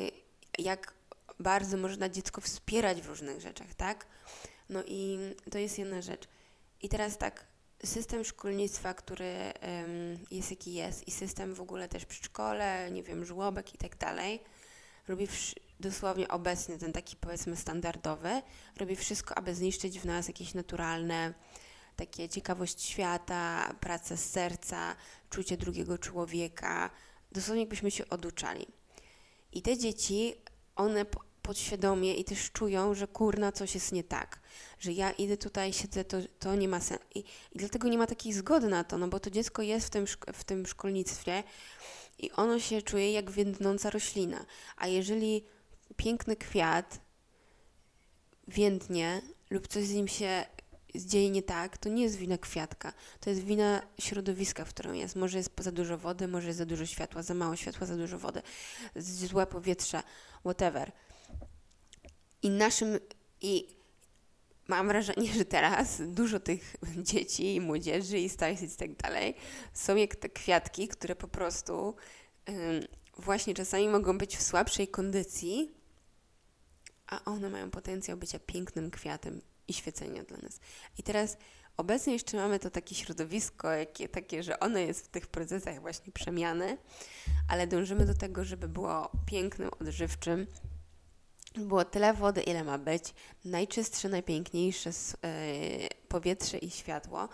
[0.58, 0.94] jak
[1.38, 4.06] bardzo można dziecko wspierać w różnych rzeczach, tak?
[4.68, 5.18] No i
[5.50, 6.28] to jest jedna rzecz.
[6.82, 7.46] I teraz tak,
[7.84, 9.34] system szkolnictwa, który
[10.30, 14.40] jest jaki jest i system w ogóle też przedszkole, nie wiem, żłobek i tak dalej,
[15.08, 15.26] robi
[15.82, 18.42] dosłownie obecny, ten taki powiedzmy standardowy,
[18.76, 21.34] robi wszystko, aby zniszczyć w nas jakieś naturalne
[21.96, 24.96] takie ciekawość świata, praca z serca,
[25.30, 26.90] czucie drugiego człowieka.
[27.32, 28.66] Dosłownie jakbyśmy się oduczali.
[29.52, 30.34] I te dzieci,
[30.76, 31.06] one
[31.42, 34.40] podświadomie i też czują, że kurna coś jest nie tak,
[34.78, 37.04] że ja idę tutaj, siedzę, to, to nie ma sensu.
[37.14, 39.90] I, I, dlatego nie ma takiej zgody na to, no bo to dziecko jest w
[39.90, 41.42] tym, w tym szkolnictwie
[42.18, 44.46] i ono się czuje jak więdnąca roślina.
[44.76, 45.44] A jeżeli
[45.96, 47.00] piękny kwiat
[48.48, 50.44] więdnie lub coś z nim się
[50.94, 55.16] dzieje nie tak, to nie jest wina kwiatka, to jest wina środowiska, w którym jest.
[55.16, 58.18] Może jest za dużo wody, może jest za dużo światła, za mało światła, za dużo
[58.18, 58.42] wody,
[58.96, 60.02] złe powietrze,
[60.40, 60.92] whatever.
[62.42, 62.98] I naszym,
[63.40, 63.76] i
[64.68, 66.76] mam wrażenie, że teraz dużo tych
[67.10, 69.34] dzieci i młodzieży i starszych i tak dalej
[69.72, 71.94] są jak te kwiatki, które po prostu
[73.16, 75.81] właśnie czasami mogą być w słabszej kondycji,
[77.12, 80.60] a one mają potencjał bycia pięknym kwiatem i świecenia dla nas.
[80.98, 81.36] I teraz
[81.76, 86.12] obecnie jeszcze mamy to takie środowisko, jakie, takie, że ono jest w tych procesach właśnie
[86.12, 86.78] przemiany,
[87.48, 90.46] ale dążymy do tego, żeby było pięknym, odżywczym,
[91.54, 97.28] było tyle wody, ile ma być, najczystsze, najpiękniejsze yy, powietrze i światło.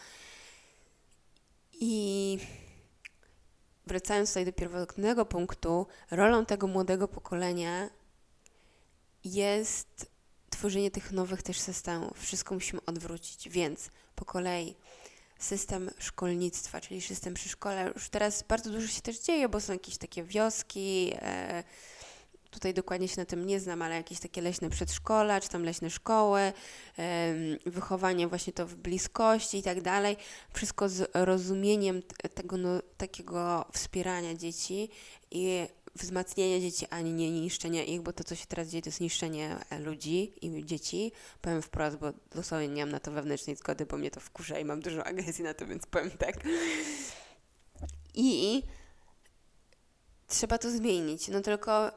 [1.73, 2.39] I
[3.87, 7.91] wracając tutaj do pierwotnego punktu, rolą tego młodego pokolenia
[9.25, 10.11] jest
[10.51, 12.21] tworzenie tych nowych też systemów.
[12.21, 14.77] Wszystko musimy odwrócić, więc po kolei
[15.39, 17.93] system szkolnictwa, czyli system przy szkole.
[17.95, 21.65] Już teraz bardzo dużo się też dzieje, bo są jakieś takie wioski, e,
[22.51, 25.91] tutaj dokładnie się na tym nie znam, ale jakieś takie leśne przedszkola, czy tam leśne
[25.91, 26.53] szkoły,
[27.67, 30.17] wychowanie właśnie to w bliskości i tak dalej.
[30.53, 32.03] Wszystko z rozumieniem
[32.35, 34.89] tego no, takiego wspierania dzieci
[35.31, 35.67] i
[35.99, 39.57] wzmacnianie dzieci, ani nie niszczenie ich, bo to, co się teraz dzieje, to jest niszczenie
[39.71, 41.13] e, ludzi i dzieci.
[41.41, 44.65] Powiem wprost, bo dosłownie nie mam na to wewnętrznej zgody, bo mnie to wkurza i
[44.65, 46.35] mam dużo agresji na to, więc powiem tak.
[48.15, 48.63] I
[50.27, 51.29] trzeba to zmienić.
[51.29, 51.93] No tylko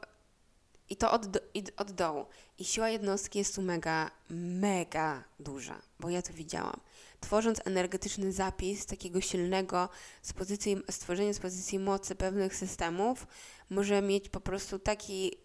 [0.88, 2.26] i to od, i od dołu.
[2.58, 6.80] I siła jednostki jest tu mega, mega duża, bo ja to widziałam
[7.22, 9.88] tworząc energetyczny zapis takiego silnego
[10.22, 13.26] z pozycji, stworzenia z pozycji mocy pewnych systemów,
[13.72, 15.36] może mieć po prostu taki,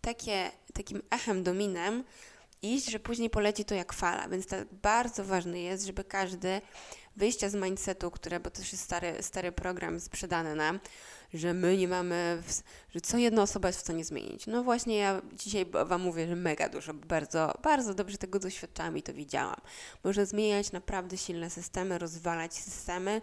[0.00, 2.04] takie, takim echem, dominem
[2.62, 4.28] iść, że później poleci to jak fala.
[4.28, 6.60] Więc to bardzo ważne jest, żeby każdy
[7.16, 10.80] wyjścia z mindsetu, które, bo to jest stary, stary program sprzedany nam,
[11.34, 12.42] że my nie mamy,
[12.94, 14.46] że co jedna osoba jest w stanie zmienić.
[14.46, 19.02] No właśnie ja dzisiaj Wam mówię, że mega dużo, bardzo, bardzo dobrze tego doświadczałam i
[19.02, 19.60] to widziałam.
[20.04, 23.20] Można zmieniać naprawdę silne systemy, rozwalać systemy.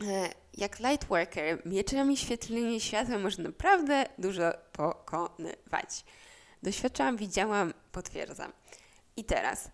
[0.00, 6.04] E, jak lightworker, mieczem i świetlnymi światłem można naprawdę dużo pokonywać.
[6.62, 8.52] Doświadczałam, widziałam, potwierdzam.
[9.16, 9.70] I teraz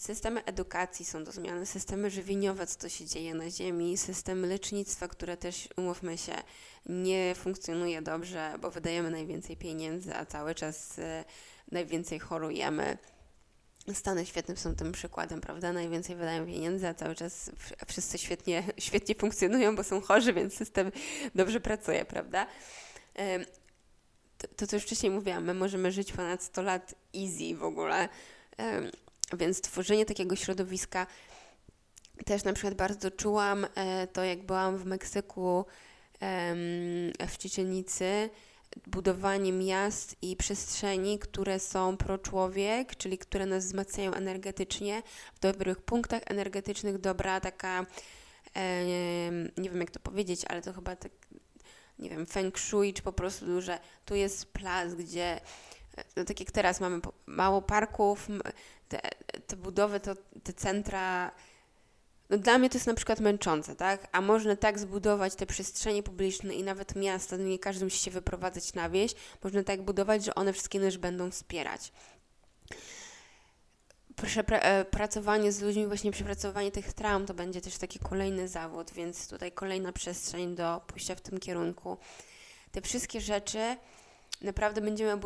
[0.00, 5.08] Systemy edukacji są do zmiany, systemy żywieniowe, co to się dzieje na Ziemi, systemy lecznictwa,
[5.08, 6.32] które też, umówmy się,
[6.86, 11.24] nie funkcjonuje dobrze, bo wydajemy najwięcej pieniędzy, a cały czas y,
[11.72, 12.98] najwięcej chorujemy.
[13.94, 15.72] Stany świetnym są tym przykładem, prawda?
[15.72, 17.50] Najwięcej wydają pieniędzy, a cały czas
[17.86, 20.92] wszyscy świetnie, świetnie funkcjonują, bo są chorzy, więc system
[21.34, 22.46] dobrze pracuje, prawda?
[24.56, 28.08] To, co już wcześniej mówiłam, my możemy żyć ponad 100 lat easy w ogóle
[29.38, 31.06] Więc tworzenie takiego środowiska
[32.26, 35.64] też na przykład bardzo czułam e, to, jak byłam w Meksyku,
[37.28, 38.30] w Ciecienicy,
[38.86, 45.02] budowanie miast i przestrzeni, które są pro-człowiek, czyli które nas wzmacniają energetycznie,
[45.34, 47.86] w dobrych punktach energetycznych, dobra taka,
[49.56, 51.12] nie wiem jak to powiedzieć, ale to chyba tak,
[51.98, 55.40] nie wiem, feng shui, czy po prostu, że tu jest plac, gdzie
[56.16, 58.28] no tak jak teraz mamy mało parków,
[58.88, 59.00] te,
[59.46, 61.32] te budowy, to, te centra
[62.30, 64.08] no dla mnie to jest na przykład męczące, tak?
[64.12, 68.10] A można tak zbudować te przestrzenie publiczne i nawet miasta, no nie każdy musi się
[68.10, 69.14] wyprowadzać na wieś,
[69.44, 71.92] można tak budować, że one wszystkie też będą wspierać.
[74.48, 79.28] E, pracowanie z ludźmi, właśnie przepracowanie tych traum to będzie też taki kolejny zawód, więc
[79.28, 81.98] tutaj kolejna przestrzeń do pójścia w tym kierunku.
[82.72, 83.76] Te wszystkie rzeczy
[84.42, 85.20] naprawdę będziemy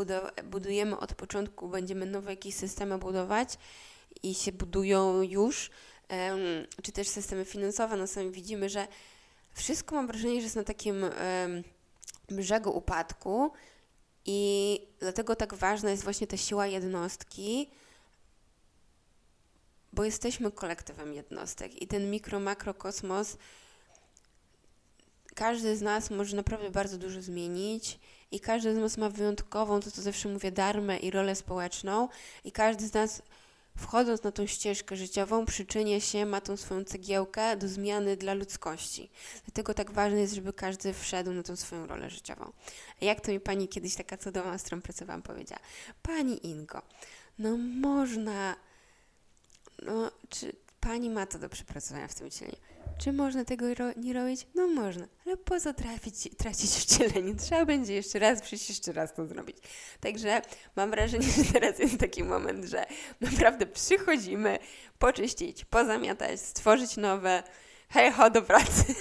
[0.44, 3.58] budujemy od początku, będziemy nowe jakieś systemy budować
[4.22, 5.70] i się budują już,
[6.82, 8.88] czy też systemy finansowe, no sami widzimy, że
[9.52, 11.04] wszystko mam wrażenie, że jest na takim
[12.28, 13.52] brzegu upadku
[14.26, 17.70] i dlatego tak ważna jest właśnie ta siła jednostki,
[19.92, 23.36] bo jesteśmy kolektywem jednostek i ten mikro, makrokosmos
[25.34, 27.98] każdy z nas może naprawdę bardzo dużo zmienić
[28.30, 32.08] i każdy z nas ma wyjątkową, to co zawsze mówię, darmę i rolę społeczną
[32.44, 33.22] i każdy z nas
[33.78, 39.10] wchodząc na tą ścieżkę życiową, przyczynia się, ma tą swoją cegiełkę do zmiany dla ludzkości.
[39.44, 42.52] Dlatego tak ważne jest, żeby każdy wszedł na tą swoją rolę życiową.
[43.00, 45.60] Jak to mi pani kiedyś taka cudowna, z którą pracowałam, powiedziała?
[46.02, 46.82] Pani Ingo,
[47.38, 48.56] no można,
[49.82, 52.56] no czy pani ma to do przepracowania w tym ciele?
[52.98, 53.66] Czy można tego
[53.96, 54.46] nie robić?
[54.54, 57.34] No można, ale po co trafić, tracić wcielenie?
[57.34, 59.56] Trzeba będzie jeszcze raz przyjść, jeszcze raz to zrobić.
[60.00, 60.42] Także
[60.76, 62.86] mam wrażenie, że teraz jest taki moment, że
[63.20, 64.58] naprawdę przychodzimy
[64.98, 67.42] poczyścić, pozamiatać, stworzyć nowe.
[67.88, 68.94] Hej, ho, do pracy.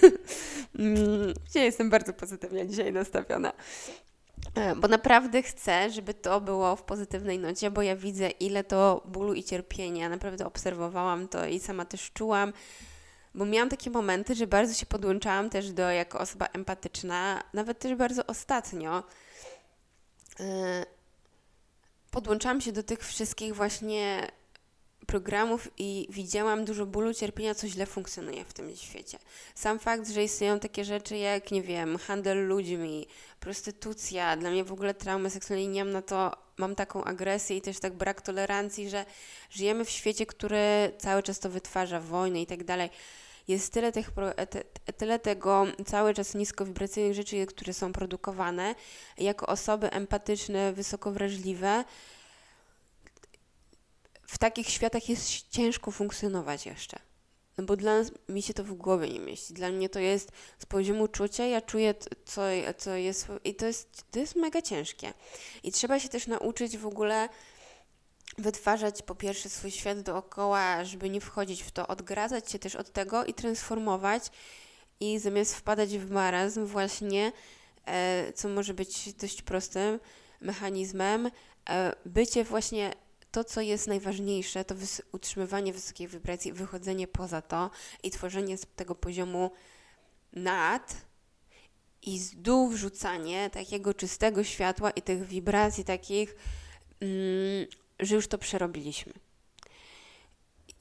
[0.80, 3.54] Mm, ja jestem bardzo pozytywnie dzisiaj nastawiona.
[4.56, 9.04] E, bo naprawdę chcę, żeby to było w pozytywnej nocie, bo ja widzę, ile to
[9.06, 10.10] bólu i cierpienia.
[10.10, 12.54] Naprawdę obserwowałam to i sama też czułam
[13.36, 17.96] bo miałam takie momenty, że bardzo się podłączałam też do, jako osoba empatyczna, nawet też
[17.96, 19.04] bardzo ostatnio.
[20.40, 20.46] Yy,
[22.12, 24.28] podłączałam się do tych wszystkich właśnie
[25.06, 29.18] programów i widziałam dużo bólu, cierpienia, co źle funkcjonuje w tym świecie.
[29.56, 33.08] Sam fakt, że istnieją takie rzeczy jak, nie wiem, handel ludźmi,
[33.40, 37.62] prostytucja, dla mnie w ogóle traumy seksualne, nie mam na to, mam taką agresję i
[37.62, 39.06] też tak brak tolerancji, że
[39.50, 42.90] żyjemy w świecie, który cały czas to wytwarza, wojny i tak dalej
[43.48, 44.12] jest tyle, tych,
[44.98, 48.76] tyle tego cały czas niskowibracyjnych rzeczy, które są produkowane.
[49.18, 51.84] Jako osoby empatyczne, wysoko wrażliwe,
[54.28, 57.00] w takich światach jest ciężko funkcjonować jeszcze.
[57.58, 59.54] No bo dla nas, mi się to w głowie nie mieści.
[59.54, 61.94] Dla mnie to jest z poziomu czucia, ja czuję,
[62.26, 62.42] co,
[62.78, 65.14] co jest, i to jest, to jest mega ciężkie.
[65.64, 67.30] I trzeba się też nauczyć w ogóle
[68.38, 72.92] wytwarzać po pierwsze swój świat dookoła, żeby nie wchodzić w to, odgradzać się też od
[72.92, 74.24] tego i transformować
[75.00, 77.32] i zamiast wpadać w marazm właśnie,
[77.86, 80.00] e, co może być dość prostym
[80.42, 81.32] mechanizmem,
[81.70, 82.94] e, bycie właśnie
[83.32, 84.76] to, co jest najważniejsze, to
[85.12, 87.70] utrzymywanie wysokiej wibracji, wychodzenie poza to
[88.04, 89.52] i tworzenie z tego poziomu
[90.34, 90.96] nad
[92.02, 96.36] i z dół wrzucanie takiego czystego światła i tych wibracji takich
[97.02, 97.68] mm,
[98.06, 99.14] że już to przerobiliśmy.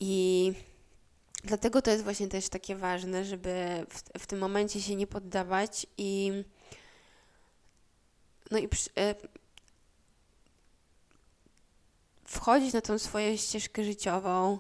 [0.01, 0.53] I
[1.45, 5.87] dlatego to jest właśnie też takie ważne, żeby w, w tym momencie się nie poddawać
[5.99, 6.33] i
[8.51, 9.15] no i przy, e,
[12.25, 14.59] wchodzić na tą swoją ścieżkę życiową,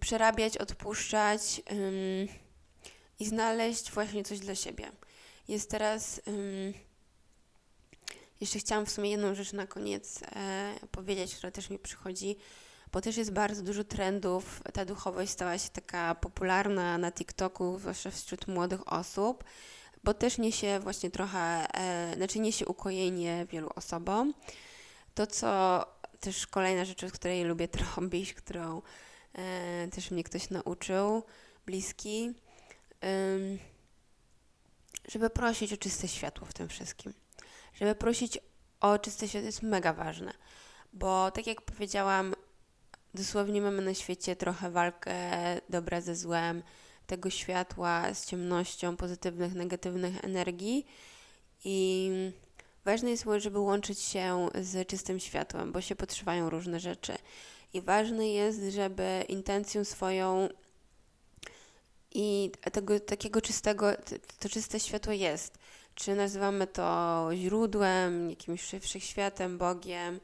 [0.00, 1.62] przerabiać, odpuszczać
[3.18, 4.92] i znaleźć właśnie coś dla siebie.
[5.48, 6.20] Jest teraz
[8.42, 12.36] jeszcze chciałam w sumie jedną rzecz na koniec e, powiedzieć, która też mi przychodzi,
[12.92, 14.62] bo też jest bardzo dużo trendów.
[14.72, 19.44] Ta duchowość stała się taka popularna na TikToku, zwłaszcza wśród młodych osób,
[20.04, 24.34] bo też niesie właśnie trochę, e, znaczy niesie ukojenie wielu osobom.
[25.14, 25.84] To, co
[26.20, 28.82] też kolejna rzecz, od której lubię trąbić, którą
[29.34, 31.22] e, też mnie ktoś nauczył,
[31.66, 32.32] bliski,
[35.08, 37.21] żeby prosić o czyste światło w tym wszystkim
[37.74, 38.38] żeby prosić
[38.80, 40.32] o czyste światło jest mega ważne,
[40.92, 42.34] bo tak jak powiedziałam,
[43.14, 45.14] dosłownie mamy na świecie trochę walkę
[45.68, 46.62] dobra ze złem,
[47.06, 50.86] tego światła z ciemnością, pozytywnych, negatywnych energii
[51.64, 52.10] i
[52.84, 57.14] Ważne jest, żeby łączyć się z czystym światłem, bo się podszywają różne rzeczy.
[57.74, 60.48] I ważne jest, żeby intencją swoją
[62.10, 63.86] i tego takiego czystego,
[64.38, 65.58] to czyste światło jest.
[65.94, 70.20] Czy nazywamy to źródłem, jakimś wszechświatem, Bogiem.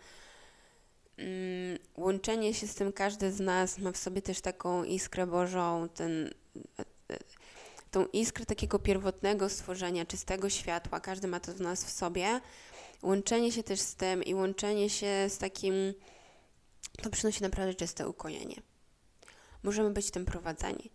[1.17, 5.89] Mm, łączenie się z tym, każdy z nas ma w sobie też taką iskrę Bożą,
[5.95, 6.31] ten,
[7.91, 11.01] tą iskrę takiego pierwotnego stworzenia, czystego światła.
[11.01, 12.41] Każdy ma to w nas w sobie.
[13.03, 15.75] Łączenie się też z tym i łączenie się z takim,
[17.03, 18.63] to przynosi naprawdę czyste ukojenie.
[19.63, 20.91] Możemy być tym prowadzeni.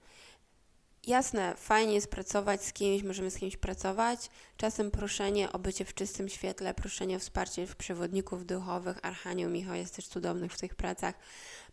[1.08, 4.30] Jasne, fajnie jest pracować z kimś, możemy z kimś pracować.
[4.58, 9.96] Czasem proszenie o bycie w czystym świetle, proszenie o wsparcie przewodników duchowych, Archanioł Michał jest
[9.96, 11.16] też cudowny w tych pracach.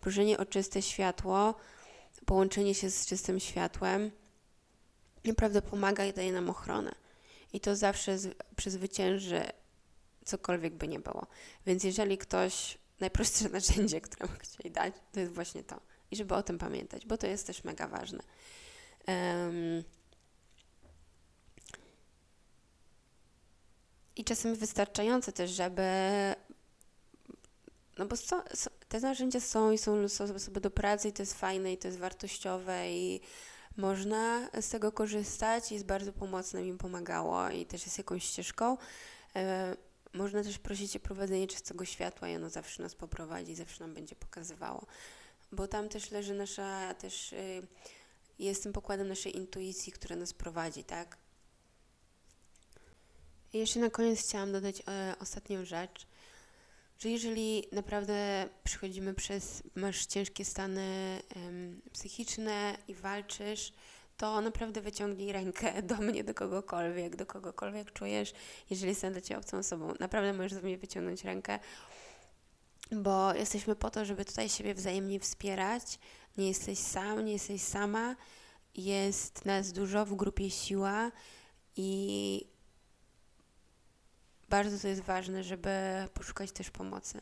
[0.00, 1.54] Proszenie o czyste światło,
[2.26, 4.10] połączenie się z czystym światłem
[5.24, 6.94] naprawdę pomaga i daje nam ochronę.
[7.52, 8.18] I to zawsze
[8.56, 9.42] przezwycięży
[10.24, 11.26] cokolwiek by nie było.
[11.66, 15.80] Więc jeżeli ktoś, najprostsze narzędzie, które mógł chcieli dać, to jest właśnie to.
[16.10, 18.22] I żeby o tym pamiętać, bo to jest też mega ważne.
[19.08, 19.84] Um,
[24.20, 25.82] I czasem wystarczające też, żeby.
[27.98, 31.34] No bo so, so, te narzędzia są i są sposoby do pracy, i to jest
[31.34, 33.20] fajne, i to jest wartościowe, i
[33.76, 35.72] można z tego korzystać.
[35.72, 38.76] Jest bardzo pomocne, mi pomagało, i też jest jakąś ścieżką.
[39.36, 39.76] E,
[40.12, 44.16] można też prosić o prowadzenie czystego światła, i ono zawsze nas poprowadzi, zawsze nam będzie
[44.16, 44.86] pokazywało.
[45.52, 47.32] Bo tam też leży nasza też.
[47.32, 47.66] Y,
[48.44, 51.18] jest tym pokładem naszej intuicji, która nas prowadzi, tak?
[53.52, 56.06] I jeszcze na koniec chciałam dodać e, ostatnią rzecz,
[56.98, 61.18] że jeżeli naprawdę przychodzimy przez, masz ciężkie stany
[61.92, 63.72] psychiczne i walczysz,
[64.16, 68.32] to naprawdę wyciągnij rękę do mnie, do kogokolwiek, do kogokolwiek czujesz,
[68.70, 69.94] jeżeli jestem dla Ciebie obcą osobą.
[70.00, 71.58] Naprawdę możesz do mnie wyciągnąć rękę,
[72.92, 75.98] bo jesteśmy po to, żeby tutaj siebie wzajemnie wspierać,
[76.38, 78.16] nie jesteś sam, nie jesteś sama,
[78.74, 81.12] jest nas dużo w grupie siła
[81.76, 82.50] i
[84.48, 85.70] bardzo to jest ważne, żeby
[86.14, 87.20] poszukać też pomocy.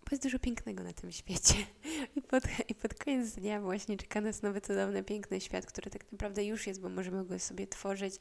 [0.00, 1.54] Bo jest dużo pięknego na tym świecie.
[2.16, 6.12] I pod, I pod koniec dnia właśnie czeka nas nowy, cudowny, piękny świat, który tak
[6.12, 8.14] naprawdę już jest, bo możemy go sobie tworzyć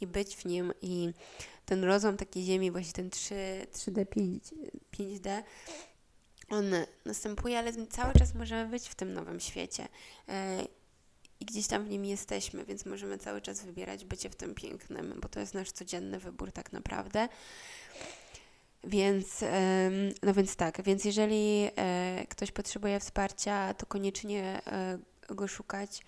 [0.00, 0.72] i być w nim.
[0.82, 1.12] I
[1.66, 3.34] ten rozum takiej ziemi, właśnie ten 3,
[3.72, 4.44] 3D, 5,
[4.92, 5.42] 5D
[6.50, 6.74] on
[7.04, 9.88] następuje, ale cały czas możemy być w tym nowym świecie.
[10.28, 10.66] E,
[11.40, 15.20] I gdzieś tam w nim jesteśmy, więc możemy cały czas wybierać bycie w tym pięknym,
[15.22, 17.28] bo to jest nasz codzienny wybór tak naprawdę.
[18.84, 19.44] Więc,
[20.22, 24.98] no więc tak, więc jeżeli e, ktoś potrzebuje wsparcia, to koniecznie e,
[25.34, 26.02] go szukać.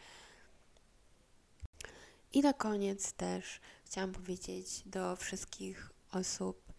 [2.33, 6.73] I na koniec też chciałam powiedzieć do wszystkich osób,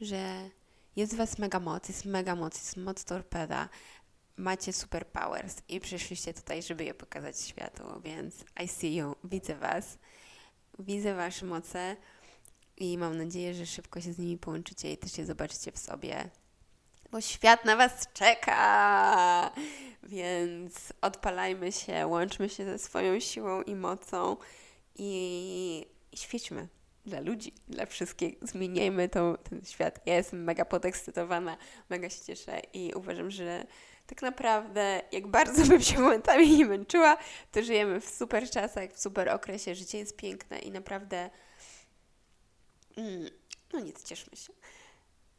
[0.00, 0.50] że
[0.98, 3.68] jest Was mega moc, jest mega moc, jest moc torpeda.
[4.36, 8.34] Macie super powers i przyszliście tutaj, żeby je pokazać światu, więc
[8.64, 9.98] I see you, widzę Was,
[10.78, 11.96] widzę Wasze moce
[12.76, 16.30] i mam nadzieję, że szybko się z nimi połączycie i też je zobaczycie w sobie,
[17.10, 19.50] bo świat na Was czeka!
[20.02, 24.36] Więc odpalajmy się, łączmy się ze swoją siłą i mocą
[24.96, 26.68] i, i świećmy
[27.08, 28.34] dla ludzi, dla wszystkich.
[28.42, 30.00] Zmieniajmy to, ten świat.
[30.06, 31.56] Ja jestem mega podekscytowana,
[31.90, 33.66] mega się cieszę i uważam, że
[34.06, 37.16] tak naprawdę, jak bardzo bym się momentami nie męczyła,
[37.52, 39.74] to żyjemy w super czasach, w super okresie.
[39.74, 41.30] Życie jest piękne i naprawdę.
[42.96, 43.30] Mm,
[43.72, 44.52] no nic, cieszmy się.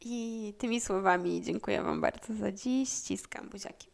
[0.00, 2.88] I tymi słowami dziękuję Wam bardzo za dziś.
[2.88, 3.89] Ściskam buziaki.